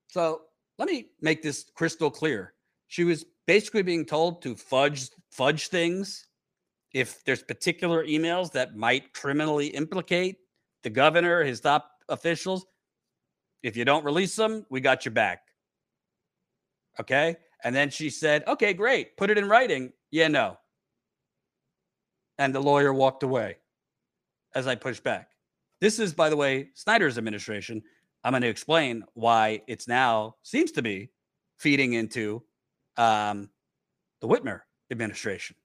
So 0.09 0.43
let 0.81 0.89
me 0.89 1.11
make 1.21 1.43
this 1.43 1.71
crystal 1.75 2.11
clear. 2.11 2.55
She 2.89 3.05
was 3.05 3.27
basically 3.47 3.83
being 3.83 4.07
told 4.07 4.41
to 4.43 4.57
fudge 4.57 5.11
fudge 5.31 5.69
things 5.69 6.27
if 6.93 7.23
there's 7.25 7.43
particular 7.43 8.05
emails 8.07 8.51
that 8.53 8.75
might 8.75 9.13
criminally 9.13 9.67
implicate 9.69 10.39
the 10.83 10.91
governor, 10.91 11.45
his 11.45 11.61
top 11.61 11.91
officials. 12.09 12.65
If 13.63 13.77
you 13.77 13.85
don't 13.85 14.07
release 14.07 14.35
them, 14.35 14.65
we 14.71 14.81
got 14.81 15.05
your 15.05 15.13
back. 15.13 15.43
Okay. 16.99 17.37
And 17.63 17.77
then 17.77 17.91
she 17.91 18.09
said, 18.09 18.43
okay, 18.49 18.73
great. 18.73 19.19
Put 19.19 19.29
it 19.29 19.37
in 19.37 19.49
writing. 19.49 19.93
Yeah, 20.11 20.29
no. 20.29 20.57
And 22.39 22.55
the 22.55 22.61
lawyer 22.61 22.95
walked 22.95 23.23
away 23.23 23.59
as 24.55 24.67
I 24.67 24.77
pushed 24.77 25.05
back. 25.05 25.29
This 25.83 25.99
is, 25.99 26.15
by 26.15 26.31
the 26.31 26.37
way, 26.37 26.71
Snyder's 26.75 27.19
administration. 27.19 27.83
I'm 28.25 28.33
going 28.33 28.43
to 28.43 28.49
explain 28.49 29.05
why 29.15 29.63
it's 29.67 29.89
now 29.89 30.37
seems 30.43 30.73
to 30.73 30.83
be 30.83 31.11
feeding 31.59 31.95
into 31.95 32.43
um, 32.97 33.51
the 34.21 34.29
Whitmer 34.29 34.61
administration. 34.91 35.57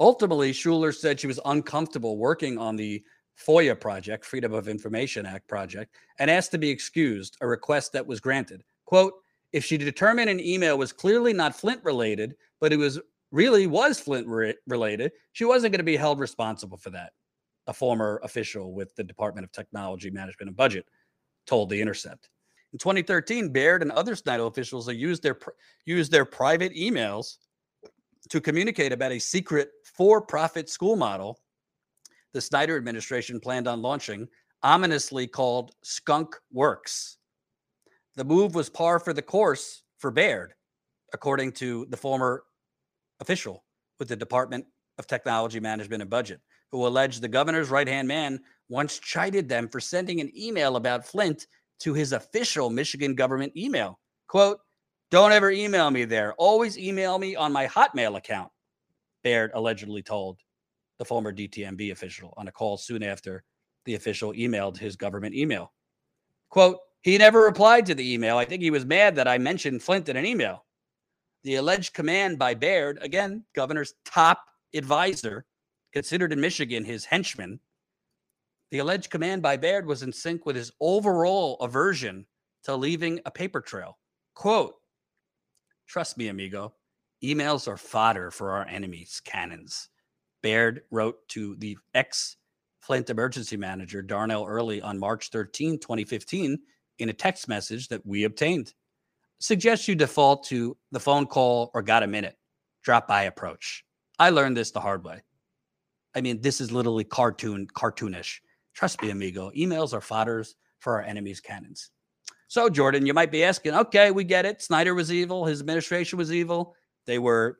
Ultimately, 0.00 0.52
Schuler 0.52 0.92
said 0.92 1.18
she 1.18 1.26
was 1.26 1.40
uncomfortable 1.44 2.16
working 2.16 2.58
on 2.58 2.76
the 2.76 3.02
FOIA 3.44 3.78
project, 3.78 4.24
Freedom 4.24 4.52
of 4.52 4.68
Information 4.68 5.26
Act 5.26 5.48
project, 5.48 5.96
and 6.18 6.30
asked 6.30 6.52
to 6.52 6.58
be 6.58 6.70
excused, 6.70 7.36
a 7.40 7.46
request 7.46 7.92
that 7.92 8.06
was 8.06 8.20
granted. 8.20 8.62
Quote, 8.84 9.14
if 9.52 9.64
she 9.64 9.76
determined 9.76 10.30
an 10.30 10.40
email 10.40 10.78
was 10.78 10.92
clearly 10.92 11.32
not 11.32 11.54
Flint 11.54 11.82
related, 11.82 12.36
but 12.60 12.72
it 12.72 12.76
was 12.76 13.00
really 13.32 13.66
was 13.66 13.98
Flint 13.98 14.26
re- 14.26 14.54
related, 14.66 15.12
she 15.32 15.44
wasn't 15.44 15.72
going 15.72 15.78
to 15.78 15.84
be 15.84 15.96
held 15.96 16.20
responsible 16.20 16.76
for 16.76 16.90
that 16.90 17.12
a 17.68 17.72
former 17.72 18.20
official 18.24 18.72
with 18.72 18.94
the 18.96 19.04
Department 19.04 19.44
of 19.44 19.52
Technology 19.52 20.10
Management 20.10 20.48
and 20.48 20.56
Budget 20.56 20.86
told 21.46 21.70
The 21.70 21.80
Intercept. 21.80 22.30
In 22.72 22.78
2013, 22.78 23.50
Baird 23.50 23.82
and 23.82 23.92
other 23.92 24.16
Snyder 24.16 24.46
officials 24.46 24.92
used 24.92 25.22
their 25.22 25.38
used 25.86 26.10
their 26.10 26.24
private 26.24 26.74
emails 26.74 27.36
to 28.28 28.40
communicate 28.40 28.92
about 28.92 29.12
a 29.12 29.18
secret 29.18 29.70
for-profit 29.84 30.68
school 30.68 30.96
model 30.96 31.38
the 32.34 32.40
Snyder 32.40 32.76
administration 32.76 33.40
planned 33.40 33.66
on 33.66 33.80
launching, 33.80 34.28
ominously 34.62 35.26
called 35.26 35.72
Skunk 35.82 36.36
Works. 36.52 37.16
The 38.16 38.24
move 38.24 38.54
was 38.54 38.68
par 38.68 39.00
for 39.00 39.12
the 39.12 39.22
course 39.22 39.82
for 39.96 40.10
Baird, 40.10 40.52
according 41.14 41.52
to 41.52 41.86
the 41.88 41.96
former 41.96 42.44
official 43.20 43.64
with 43.98 44.08
the 44.08 44.16
Department 44.16 44.66
of 44.98 45.06
Technology 45.06 45.58
Management 45.58 46.02
and 46.02 46.10
Budget 46.10 46.40
who 46.72 46.86
alleged 46.86 47.22
the 47.22 47.28
governor's 47.28 47.70
right 47.70 47.88
hand 47.88 48.08
man 48.08 48.40
once 48.68 48.98
chided 48.98 49.48
them 49.48 49.68
for 49.68 49.80
sending 49.80 50.20
an 50.20 50.30
email 50.36 50.76
about 50.76 51.06
Flint 51.06 51.46
to 51.80 51.94
his 51.94 52.12
official 52.12 52.70
Michigan 52.70 53.14
government 53.14 53.56
email. 53.56 53.98
Quote, 54.26 54.60
don't 55.10 55.32
ever 55.32 55.50
email 55.50 55.90
me 55.90 56.04
there. 56.04 56.34
Always 56.34 56.76
email 56.76 57.18
me 57.18 57.34
on 57.34 57.52
my 57.52 57.66
Hotmail 57.66 58.16
account, 58.16 58.50
Baird 59.24 59.52
allegedly 59.54 60.02
told 60.02 60.38
the 60.98 61.04
former 61.04 61.32
DTMB 61.32 61.92
official 61.92 62.34
on 62.36 62.48
a 62.48 62.52
call 62.52 62.76
soon 62.76 63.02
after 63.02 63.44
the 63.86 63.94
official 63.94 64.32
emailed 64.34 64.76
his 64.76 64.96
government 64.96 65.34
email. 65.34 65.72
Quote, 66.50 66.78
he 67.02 67.16
never 67.16 67.40
replied 67.40 67.86
to 67.86 67.94
the 67.94 68.12
email. 68.12 68.36
I 68.36 68.44
think 68.44 68.62
he 68.62 68.70
was 68.70 68.84
mad 68.84 69.16
that 69.16 69.28
I 69.28 69.38
mentioned 69.38 69.82
Flint 69.82 70.08
in 70.08 70.16
an 70.16 70.26
email. 70.26 70.64
The 71.44 71.54
alleged 71.54 71.94
command 71.94 72.38
by 72.38 72.54
Baird, 72.54 72.98
again, 73.00 73.44
governor's 73.54 73.94
top 74.04 74.42
advisor, 74.74 75.46
considered 75.98 76.32
in 76.32 76.40
Michigan 76.40 76.84
his 76.84 77.04
henchman, 77.04 77.58
the 78.70 78.78
alleged 78.78 79.10
command 79.10 79.42
by 79.42 79.56
Baird 79.56 79.84
was 79.84 80.04
in 80.04 80.12
sync 80.12 80.46
with 80.46 80.54
his 80.54 80.70
overall 80.78 81.56
aversion 81.60 82.24
to 82.62 82.76
leaving 82.76 83.18
a 83.26 83.32
paper 83.32 83.60
trail. 83.60 83.98
Quote, 84.34 84.76
trust 85.88 86.16
me, 86.16 86.28
amigo, 86.28 86.72
emails 87.24 87.66
are 87.66 87.76
fodder 87.76 88.30
for 88.30 88.52
our 88.52 88.64
enemies' 88.68 89.20
cannons. 89.24 89.88
Baird 90.40 90.82
wrote 90.92 91.16
to 91.30 91.56
the 91.56 91.76
ex 91.94 92.36
Flint 92.78 93.10
emergency 93.10 93.56
manager, 93.56 94.00
Darnell 94.00 94.46
Earley, 94.46 94.80
on 94.80 95.00
March 95.00 95.30
13, 95.30 95.80
2015, 95.80 96.60
in 97.00 97.08
a 97.08 97.12
text 97.12 97.48
message 97.48 97.88
that 97.88 98.06
we 98.06 98.22
obtained. 98.22 98.72
Suggest 99.40 99.88
you 99.88 99.96
default 99.96 100.44
to 100.44 100.76
the 100.92 101.00
phone 101.00 101.26
call 101.26 101.72
or 101.74 101.82
got 101.82 102.04
a 102.04 102.06
minute, 102.06 102.38
drop 102.84 103.08
by 103.08 103.24
approach. 103.24 103.84
I 104.20 104.30
learned 104.30 104.56
this 104.56 104.70
the 104.70 104.80
hard 104.80 105.02
way. 105.02 105.22
I 106.18 106.20
mean, 106.20 106.40
this 106.40 106.60
is 106.60 106.72
literally 106.72 107.04
cartoon, 107.04 107.68
cartoonish. 107.68 108.40
Trust 108.74 109.00
me, 109.00 109.10
amigo. 109.10 109.52
Emails 109.56 109.92
are 109.92 110.00
fodders 110.00 110.54
for 110.80 110.94
our 110.94 111.02
enemies' 111.02 111.40
cannons. 111.40 111.90
So, 112.48 112.68
Jordan, 112.68 113.06
you 113.06 113.14
might 113.14 113.30
be 113.30 113.44
asking, 113.44 113.74
okay, 113.74 114.10
we 114.10 114.24
get 114.24 114.44
it. 114.44 114.60
Snyder 114.60 114.96
was 114.96 115.12
evil. 115.12 115.44
His 115.44 115.60
administration 115.60 116.18
was 116.18 116.32
evil. 116.32 116.74
They 117.06 117.20
were 117.20 117.58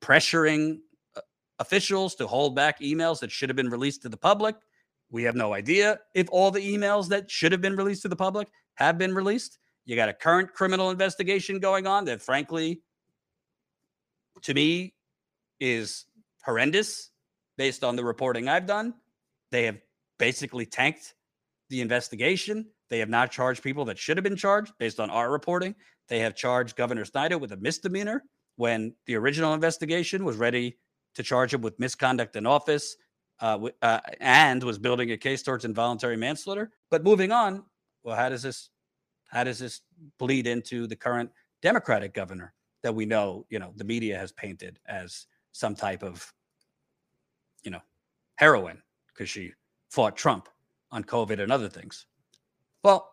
pressuring 0.00 0.78
uh, 1.16 1.22
officials 1.58 2.14
to 2.16 2.28
hold 2.28 2.54
back 2.54 2.80
emails 2.80 3.18
that 3.18 3.32
should 3.32 3.48
have 3.48 3.56
been 3.56 3.68
released 3.68 4.02
to 4.02 4.08
the 4.08 4.16
public. 4.16 4.54
We 5.10 5.24
have 5.24 5.34
no 5.34 5.52
idea 5.52 5.98
if 6.14 6.28
all 6.30 6.52
the 6.52 6.60
emails 6.60 7.08
that 7.08 7.28
should 7.28 7.50
have 7.50 7.60
been 7.60 7.74
released 7.74 8.02
to 8.02 8.08
the 8.08 8.16
public 8.16 8.46
have 8.74 8.96
been 8.96 9.12
released. 9.12 9.58
You 9.86 9.96
got 9.96 10.08
a 10.08 10.12
current 10.14 10.52
criminal 10.52 10.90
investigation 10.90 11.58
going 11.58 11.88
on 11.88 12.04
that, 12.04 12.22
frankly, 12.22 12.80
to 14.42 14.54
me, 14.54 14.94
is 15.58 16.04
horrendous 16.44 17.10
based 17.58 17.84
on 17.84 17.96
the 17.96 18.04
reporting 18.04 18.48
I've 18.48 18.66
done. 18.66 18.94
They 19.50 19.64
have 19.64 19.76
basically 20.18 20.64
tanked 20.64 21.14
the 21.68 21.82
investigation. 21.82 22.66
They 22.88 23.00
have 23.00 23.10
not 23.10 23.30
charged 23.30 23.62
people 23.62 23.84
that 23.86 23.98
should 23.98 24.16
have 24.16 24.24
been 24.24 24.36
charged 24.36 24.72
based 24.78 25.00
on 25.00 25.10
our 25.10 25.30
reporting. 25.30 25.74
They 26.08 26.20
have 26.20 26.34
charged 26.34 26.76
Governor 26.76 27.04
Snyder 27.04 27.36
with 27.36 27.52
a 27.52 27.56
misdemeanor 27.58 28.22
when 28.56 28.94
the 29.06 29.16
original 29.16 29.52
investigation 29.52 30.24
was 30.24 30.36
ready 30.36 30.78
to 31.16 31.22
charge 31.22 31.52
him 31.52 31.60
with 31.60 31.78
misconduct 31.78 32.36
in 32.36 32.46
office 32.46 32.96
uh, 33.40 33.68
uh, 33.82 34.00
and 34.20 34.62
was 34.62 34.78
building 34.78 35.10
a 35.12 35.16
case 35.16 35.42
towards 35.42 35.64
involuntary 35.64 36.16
manslaughter. 36.16 36.70
But 36.90 37.04
moving 37.04 37.32
on, 37.32 37.64
well, 38.02 38.16
how 38.16 38.30
does 38.30 38.42
this 38.42 38.70
how 39.28 39.44
does 39.44 39.58
this 39.58 39.82
bleed 40.18 40.46
into 40.46 40.86
the 40.86 40.96
current 40.96 41.30
Democratic 41.60 42.14
governor 42.14 42.54
that 42.82 42.94
we 42.94 43.04
know, 43.04 43.44
you 43.50 43.58
know, 43.58 43.72
the 43.76 43.84
media 43.84 44.16
has 44.16 44.32
painted 44.32 44.78
as 44.86 45.26
some 45.52 45.74
type 45.74 46.02
of 46.02 46.32
you 47.62 47.70
know, 47.70 47.82
heroine 48.36 48.82
because 49.08 49.28
she 49.28 49.52
fought 49.90 50.16
Trump 50.16 50.48
on 50.90 51.04
COVID 51.04 51.40
and 51.40 51.52
other 51.52 51.68
things. 51.68 52.06
Well, 52.82 53.10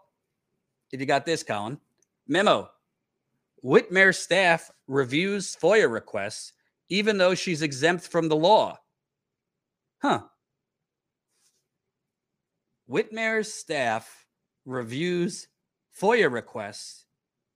if 0.91 0.99
you 0.99 1.05
got 1.05 1.25
this, 1.25 1.43
Colin, 1.43 1.79
memo 2.27 2.69
Whitmer 3.63 4.13
staff 4.13 4.69
reviews 4.88 5.55
FOIA 5.55 5.91
requests 5.91 6.53
even 6.89 7.17
though 7.17 7.34
she's 7.34 7.63
exempt 7.63 8.08
from 8.08 8.29
the 8.29 8.36
law. 8.36 8.77
Huh. 10.01 10.21
Whitmer's 12.88 13.51
staff 13.51 14.27
reviews 14.65 15.47
FOIA 15.99 16.31
requests 16.31 17.05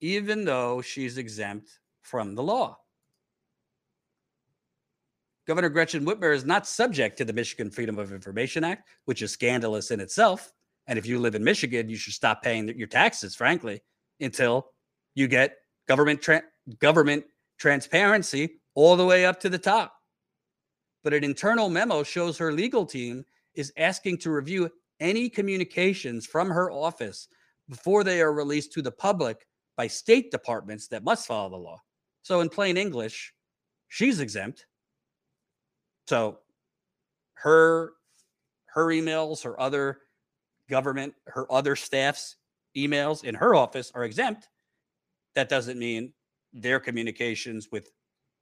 even 0.01 0.45
though 0.45 0.81
she's 0.81 1.19
exempt 1.19 1.79
from 2.01 2.33
the 2.33 2.41
law. 2.41 2.77
Governor 5.49 5.69
Gretchen 5.69 6.05
Whitmer 6.05 6.31
is 6.31 6.45
not 6.45 6.67
subject 6.67 7.17
to 7.17 7.25
the 7.25 7.33
Michigan 7.33 7.71
Freedom 7.71 7.97
of 7.97 8.13
Information 8.13 8.63
Act, 8.63 8.87
which 9.05 9.23
is 9.23 9.31
scandalous 9.31 9.89
in 9.89 9.99
itself. 9.99 10.53
And 10.85 10.99
if 10.99 11.07
you 11.07 11.17
live 11.17 11.33
in 11.33 11.43
Michigan, 11.43 11.89
you 11.89 11.95
should 11.95 12.13
stop 12.13 12.43
paying 12.43 12.67
your 12.77 12.87
taxes, 12.87 13.33
frankly, 13.33 13.81
until 14.19 14.67
you 15.15 15.27
get 15.27 15.55
government 15.87 16.21
tra- 16.21 16.43
government 16.77 17.25
transparency 17.57 18.59
all 18.75 18.95
the 18.95 19.07
way 19.07 19.25
up 19.25 19.39
to 19.39 19.49
the 19.49 19.57
top. 19.57 19.95
But 21.03 21.15
an 21.15 21.23
internal 21.23 21.67
memo 21.67 22.03
shows 22.03 22.37
her 22.37 22.53
legal 22.53 22.85
team 22.85 23.25
is 23.55 23.73
asking 23.75 24.19
to 24.19 24.29
review 24.29 24.69
any 24.99 25.29
communications 25.29 26.27
from 26.27 26.49
her 26.49 26.69
office 26.69 27.27
before 27.67 28.03
they 28.03 28.21
are 28.21 28.33
released 28.33 28.71
to 28.73 28.83
the 28.83 28.91
public 28.91 29.47
by 29.75 29.87
state 29.87 30.29
departments 30.29 30.87
that 30.89 31.03
must 31.03 31.25
follow 31.25 31.49
the 31.49 31.55
law. 31.55 31.81
So, 32.21 32.41
in 32.41 32.49
plain 32.49 32.77
English, 32.77 33.33
she's 33.87 34.19
exempt 34.19 34.67
so 36.09 36.39
her 37.35 37.93
her 38.65 38.87
emails, 38.87 39.43
her 39.43 39.59
other 39.61 39.99
government, 40.67 41.13
her 41.27 41.51
other 41.51 41.75
staff's 41.75 42.35
emails 42.75 43.23
in 43.23 43.35
her 43.35 43.53
office 43.53 43.91
are 43.93 44.03
exempt, 44.03 44.49
that 45.35 45.49
doesn't 45.49 45.77
mean 45.77 46.11
their 46.51 46.79
communications 46.79 47.69
with 47.71 47.91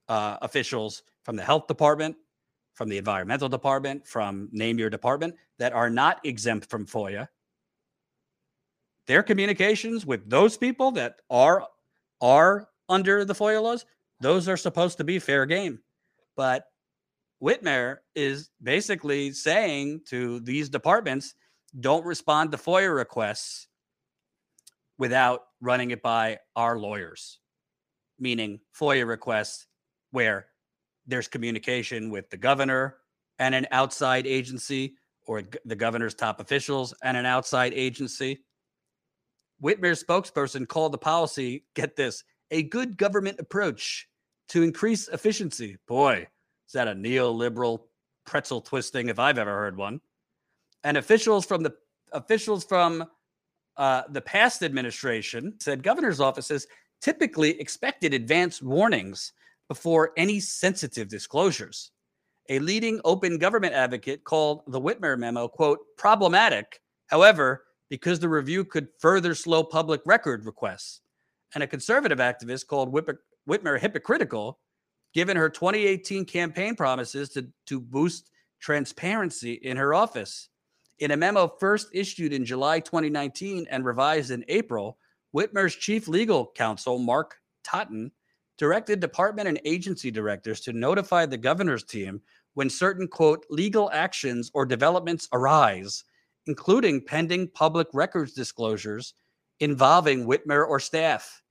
uh, 0.08 0.38
officials 0.40 1.02
from 1.24 1.36
the 1.36 1.44
health 1.44 1.66
department, 1.66 2.16
from 2.72 2.88
the 2.88 2.96
environmental 2.96 3.50
department, 3.50 4.06
from 4.06 4.48
name 4.50 4.78
your 4.78 4.88
department 4.88 5.34
that 5.58 5.74
are 5.74 5.90
not 5.90 6.24
exempt 6.24 6.70
from 6.70 6.86
FOIA. 6.86 7.28
Their 9.06 9.22
communications 9.22 10.06
with 10.06 10.28
those 10.28 10.56
people 10.56 10.90
that 10.92 11.16
are 11.28 11.66
are 12.22 12.68
under 12.88 13.26
the 13.26 13.34
FOIA 13.34 13.62
laws, 13.62 13.84
those 14.20 14.48
are 14.48 14.56
supposed 14.56 14.96
to 14.96 15.04
be 15.04 15.18
fair 15.18 15.44
game. 15.44 15.80
But 16.34 16.64
Whitmer 17.42 17.98
is 18.14 18.50
basically 18.62 19.32
saying 19.32 20.02
to 20.08 20.40
these 20.40 20.68
departments, 20.68 21.34
don't 21.78 22.04
respond 22.04 22.50
to 22.52 22.58
FOIA 22.58 22.94
requests 22.94 23.68
without 24.98 25.42
running 25.60 25.90
it 25.92 26.02
by 26.02 26.38
our 26.56 26.78
lawyers, 26.78 27.38
meaning 28.18 28.60
FOIA 28.78 29.06
requests 29.06 29.66
where 30.10 30.46
there's 31.06 31.28
communication 31.28 32.10
with 32.10 32.28
the 32.30 32.36
governor 32.36 32.96
and 33.38 33.54
an 33.54 33.66
outside 33.70 34.26
agency 34.26 34.94
or 35.26 35.42
the 35.64 35.76
governor's 35.76 36.14
top 36.14 36.40
officials 36.40 36.92
and 37.02 37.16
an 37.16 37.26
outside 37.26 37.72
agency. 37.74 38.40
Whitmer's 39.62 40.02
spokesperson 40.02 40.66
called 40.66 40.92
the 40.92 40.98
policy, 40.98 41.64
get 41.74 41.94
this, 41.94 42.24
a 42.50 42.62
good 42.64 42.96
government 42.96 43.38
approach 43.38 44.08
to 44.48 44.62
increase 44.62 45.08
efficiency. 45.08 45.76
Boy, 45.86 46.26
is 46.68 46.72
that 46.74 46.88
a 46.88 46.94
neoliberal 46.94 47.80
pretzel 48.26 48.60
twisting 48.60 49.08
if 49.08 49.18
I've 49.18 49.38
ever 49.38 49.54
heard 49.54 49.76
one? 49.76 50.00
And 50.84 50.96
officials 50.96 51.46
from 51.46 51.62
the 51.62 51.74
officials 52.12 52.64
from 52.64 53.04
uh, 53.76 54.02
the 54.10 54.20
past 54.20 54.62
administration 54.62 55.54
said 55.58 55.82
governor's 55.82 56.20
offices 56.20 56.66
typically 57.00 57.58
expected 57.60 58.12
advance 58.12 58.60
warnings 58.62 59.32
before 59.68 60.12
any 60.16 60.40
sensitive 60.40 61.08
disclosures. 61.08 61.92
A 62.48 62.58
leading 62.58 63.00
open 63.04 63.38
government 63.38 63.74
advocate 63.74 64.24
called 64.24 64.62
the 64.66 64.80
Whitmer 64.80 65.18
memo, 65.18 65.48
quote, 65.48 65.80
problematic. 65.96 66.80
However, 67.08 67.64
because 67.90 68.18
the 68.18 68.28
review 68.28 68.64
could 68.64 68.88
further 68.98 69.34
slow 69.34 69.62
public 69.62 70.00
record 70.06 70.44
requests. 70.44 71.00
And 71.54 71.62
a 71.62 71.66
conservative 71.66 72.18
activist 72.18 72.66
called 72.66 72.92
Whitmer, 72.92 73.18
Whitmer 73.48 73.78
hypocritical, 73.78 74.58
given 75.14 75.36
her 75.36 75.48
2018 75.48 76.24
campaign 76.24 76.74
promises 76.74 77.28
to, 77.30 77.46
to 77.66 77.80
boost 77.80 78.30
transparency 78.60 79.54
in 79.54 79.76
her 79.76 79.94
office. 79.94 80.48
In 80.98 81.12
a 81.12 81.16
memo 81.16 81.48
first 81.60 81.88
issued 81.92 82.32
in 82.32 82.44
July 82.44 82.80
2019 82.80 83.66
and 83.70 83.84
revised 83.84 84.30
in 84.30 84.44
April, 84.48 84.98
Whitmer's 85.34 85.76
chief 85.76 86.08
legal 86.08 86.52
counsel, 86.56 86.98
Mark 86.98 87.36
Totten, 87.62 88.10
directed 88.56 88.98
department 88.98 89.46
and 89.46 89.60
agency 89.64 90.10
directors 90.10 90.60
to 90.62 90.72
notify 90.72 91.24
the 91.24 91.36
governor's 91.36 91.84
team 91.84 92.20
when 92.54 92.68
certain, 92.68 93.06
quote, 93.06 93.46
legal 93.50 93.88
actions 93.92 94.50
or 94.52 94.66
developments 94.66 95.28
arise, 95.32 96.02
including 96.46 97.04
pending 97.04 97.48
public 97.48 97.86
records 97.92 98.32
disclosures 98.32 99.14
involving 99.60 100.26
Whitmer 100.26 100.66
or 100.66 100.80
staff. 100.80 101.42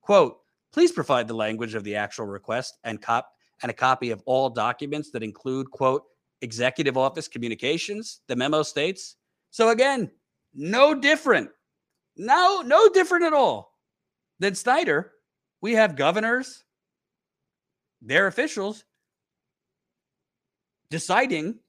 Quote, 0.00 0.38
please 0.74 0.90
provide 0.90 1.28
the 1.28 1.34
language 1.34 1.76
of 1.76 1.84
the 1.84 1.94
actual 1.94 2.26
request 2.26 2.78
and, 2.82 3.00
cop- 3.00 3.30
and 3.62 3.70
a 3.70 3.74
copy 3.74 4.10
of 4.10 4.20
all 4.26 4.50
documents 4.50 5.12
that 5.12 5.22
include, 5.22 5.70
quote, 5.70 6.02
executive 6.42 6.96
office 6.96 7.28
communications, 7.28 8.22
the 8.26 8.34
memo 8.34 8.64
states. 8.64 9.14
So 9.50 9.68
again, 9.68 10.10
no 10.52 10.92
different. 10.92 11.48
No, 12.16 12.60
no 12.62 12.88
different 12.88 13.24
at 13.24 13.32
all 13.32 13.72
than 14.40 14.56
Snyder. 14.56 15.12
We 15.60 15.74
have 15.74 15.94
governors, 15.94 16.64
their 18.02 18.26
officials 18.26 18.84
deciding 20.90 21.60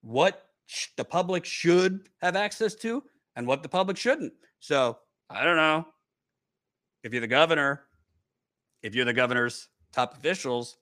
what 0.00 0.48
sh- 0.64 0.88
the 0.96 1.04
public 1.04 1.44
should 1.44 2.08
have 2.22 2.34
access 2.34 2.74
to 2.76 3.02
and 3.36 3.46
what 3.46 3.62
the 3.62 3.68
public 3.68 3.98
shouldn't. 3.98 4.32
So 4.60 4.98
I 5.28 5.44
don't 5.44 5.56
know 5.56 5.86
if 7.04 7.12
you're 7.12 7.20
the 7.20 7.26
governor, 7.26 7.85
if 8.82 8.94
you're 8.94 9.04
the 9.04 9.12
governor's 9.12 9.68
top 9.92 10.16
officials, 10.16 10.76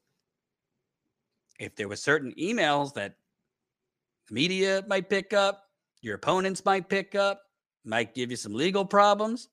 if 1.59 1.76
there 1.76 1.88
were 1.88 1.96
certain 1.96 2.33
emails 2.38 2.94
that 2.94 3.14
the 4.28 4.35
media 4.35 4.85
might 4.88 5.09
pick 5.09 5.33
up, 5.33 5.62
your 6.00 6.16
opponents 6.16 6.64
might 6.64 6.88
pick 6.88 7.14
up, 7.14 7.42
might 7.85 8.14
give 8.14 8.30
you 8.30 8.37
some 8.37 8.54
legal 8.54 8.85
problems, 8.85 9.48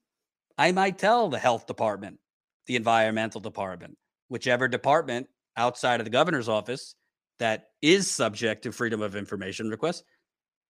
I 0.58 0.72
might 0.72 0.98
tell 0.98 1.30
the 1.30 1.40
health 1.40 1.68
department, 1.68 2.20
the 2.68 2.76
environmental 2.76 3.42
department, 3.42 3.98
whichever 4.30 4.68
department 4.68 5.28
outside 5.58 6.00
of 6.00 6.06
the 6.06 6.12
governor's 6.12 6.50
office 6.50 6.96
that 7.40 7.70
is 7.82 8.10
subject 8.10 8.64
to 8.64 8.72
freedom 8.72 9.02
of 9.02 9.16
information 9.16 9.70
requests, 9.70 10.04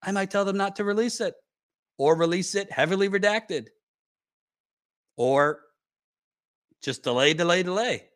I 0.01 0.11
might 0.11 0.31
tell 0.31 0.45
them 0.45 0.57
not 0.57 0.77
to 0.77 0.83
release 0.83 1.21
it 1.21 1.35
or 1.97 2.15
release 2.15 2.55
it 2.55 2.71
heavily 2.71 3.09
redacted 3.09 3.67
or 5.17 5.61
just 6.81 7.03
delay, 7.03 7.33
delay, 7.33 7.63
delay. 7.63 8.09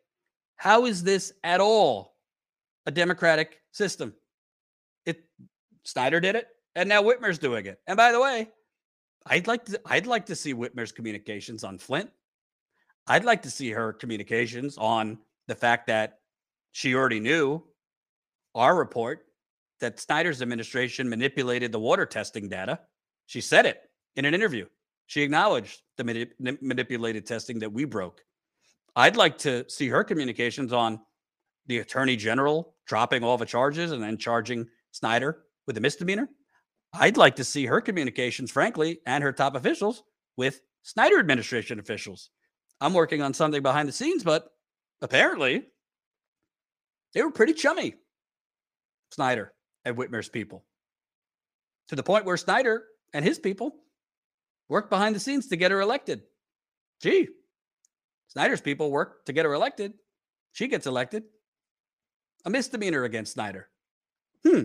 How 0.56 0.86
is 0.86 1.02
this 1.02 1.32
at 1.44 1.60
all 1.60 2.16
a 2.86 2.90
democratic 2.90 3.60
system. 3.72 4.14
It 5.04 5.24
Snyder 5.84 6.20
did 6.20 6.36
it, 6.36 6.48
and 6.74 6.88
now 6.88 7.02
Whitmer's 7.02 7.38
doing 7.38 7.66
it. 7.66 7.80
And 7.86 7.96
by 7.96 8.12
the 8.12 8.20
way, 8.20 8.48
I'd 9.26 9.46
like 9.46 9.64
to 9.66 9.80
I'd 9.84 10.06
like 10.06 10.26
to 10.26 10.36
see 10.36 10.54
Whitmer's 10.54 10.92
communications 10.92 11.64
on 11.64 11.78
Flint. 11.78 12.10
I'd 13.08 13.24
like 13.24 13.42
to 13.42 13.50
see 13.50 13.70
her 13.70 13.92
communications 13.92 14.78
on 14.78 15.18
the 15.48 15.54
fact 15.54 15.88
that 15.88 16.20
she 16.72 16.94
already 16.94 17.20
knew 17.20 17.62
our 18.54 18.74
report 18.74 19.26
that 19.80 20.00
Snyder's 20.00 20.42
administration 20.42 21.08
manipulated 21.08 21.70
the 21.70 21.78
water 21.78 22.06
testing 22.06 22.48
data. 22.48 22.80
She 23.26 23.40
said 23.40 23.66
it 23.66 23.82
in 24.16 24.24
an 24.24 24.34
interview. 24.34 24.66
She 25.06 25.22
acknowledged 25.22 25.82
the 25.96 26.04
manip- 26.04 26.62
manipulated 26.62 27.26
testing 27.26 27.58
that 27.60 27.72
we 27.72 27.84
broke. 27.84 28.22
I'd 28.96 29.16
like 29.16 29.36
to 29.38 29.68
see 29.68 29.88
her 29.88 30.02
communications 30.02 30.72
on 30.72 31.00
the 31.66 31.78
attorney 31.78 32.16
general 32.16 32.74
dropping 32.86 33.22
all 33.22 33.36
the 33.36 33.44
charges 33.44 33.92
and 33.92 34.02
then 34.02 34.16
charging 34.16 34.66
Snyder 34.92 35.44
with 35.66 35.76
a 35.76 35.80
misdemeanor. 35.80 36.28
I'd 36.94 37.18
like 37.18 37.36
to 37.36 37.44
see 37.44 37.66
her 37.66 37.82
communications, 37.82 38.50
frankly, 38.50 39.00
and 39.06 39.22
her 39.22 39.32
top 39.32 39.54
officials 39.54 40.02
with 40.36 40.60
Snyder 40.82 41.18
administration 41.18 41.78
officials. 41.78 42.30
I'm 42.80 42.94
working 42.94 43.20
on 43.20 43.34
something 43.34 43.62
behind 43.62 43.88
the 43.88 43.92
scenes, 43.92 44.24
but 44.24 44.48
apparently 45.02 45.64
they 47.12 47.22
were 47.22 47.30
pretty 47.30 47.52
chummy, 47.52 47.94
Snyder 49.10 49.52
and 49.84 49.96
Whitmer's 49.96 50.28
people, 50.28 50.64
to 51.88 51.96
the 51.96 52.02
point 52.02 52.24
where 52.24 52.36
Snyder 52.36 52.84
and 53.12 53.24
his 53.24 53.38
people 53.38 53.74
worked 54.68 54.90
behind 54.90 55.14
the 55.14 55.20
scenes 55.20 55.48
to 55.48 55.56
get 55.56 55.70
her 55.70 55.80
elected. 55.80 56.22
Gee, 57.02 57.28
Snyder's 58.28 58.60
people 58.60 58.90
work 58.90 59.24
to 59.26 59.32
get 59.32 59.44
her 59.44 59.54
elected. 59.54 59.94
She 60.52 60.68
gets 60.68 60.86
elected 60.86 61.24
a 62.46 62.50
misdemeanor 62.50 63.04
against 63.04 63.32
Snyder. 63.32 63.68
Hmm. 64.46 64.62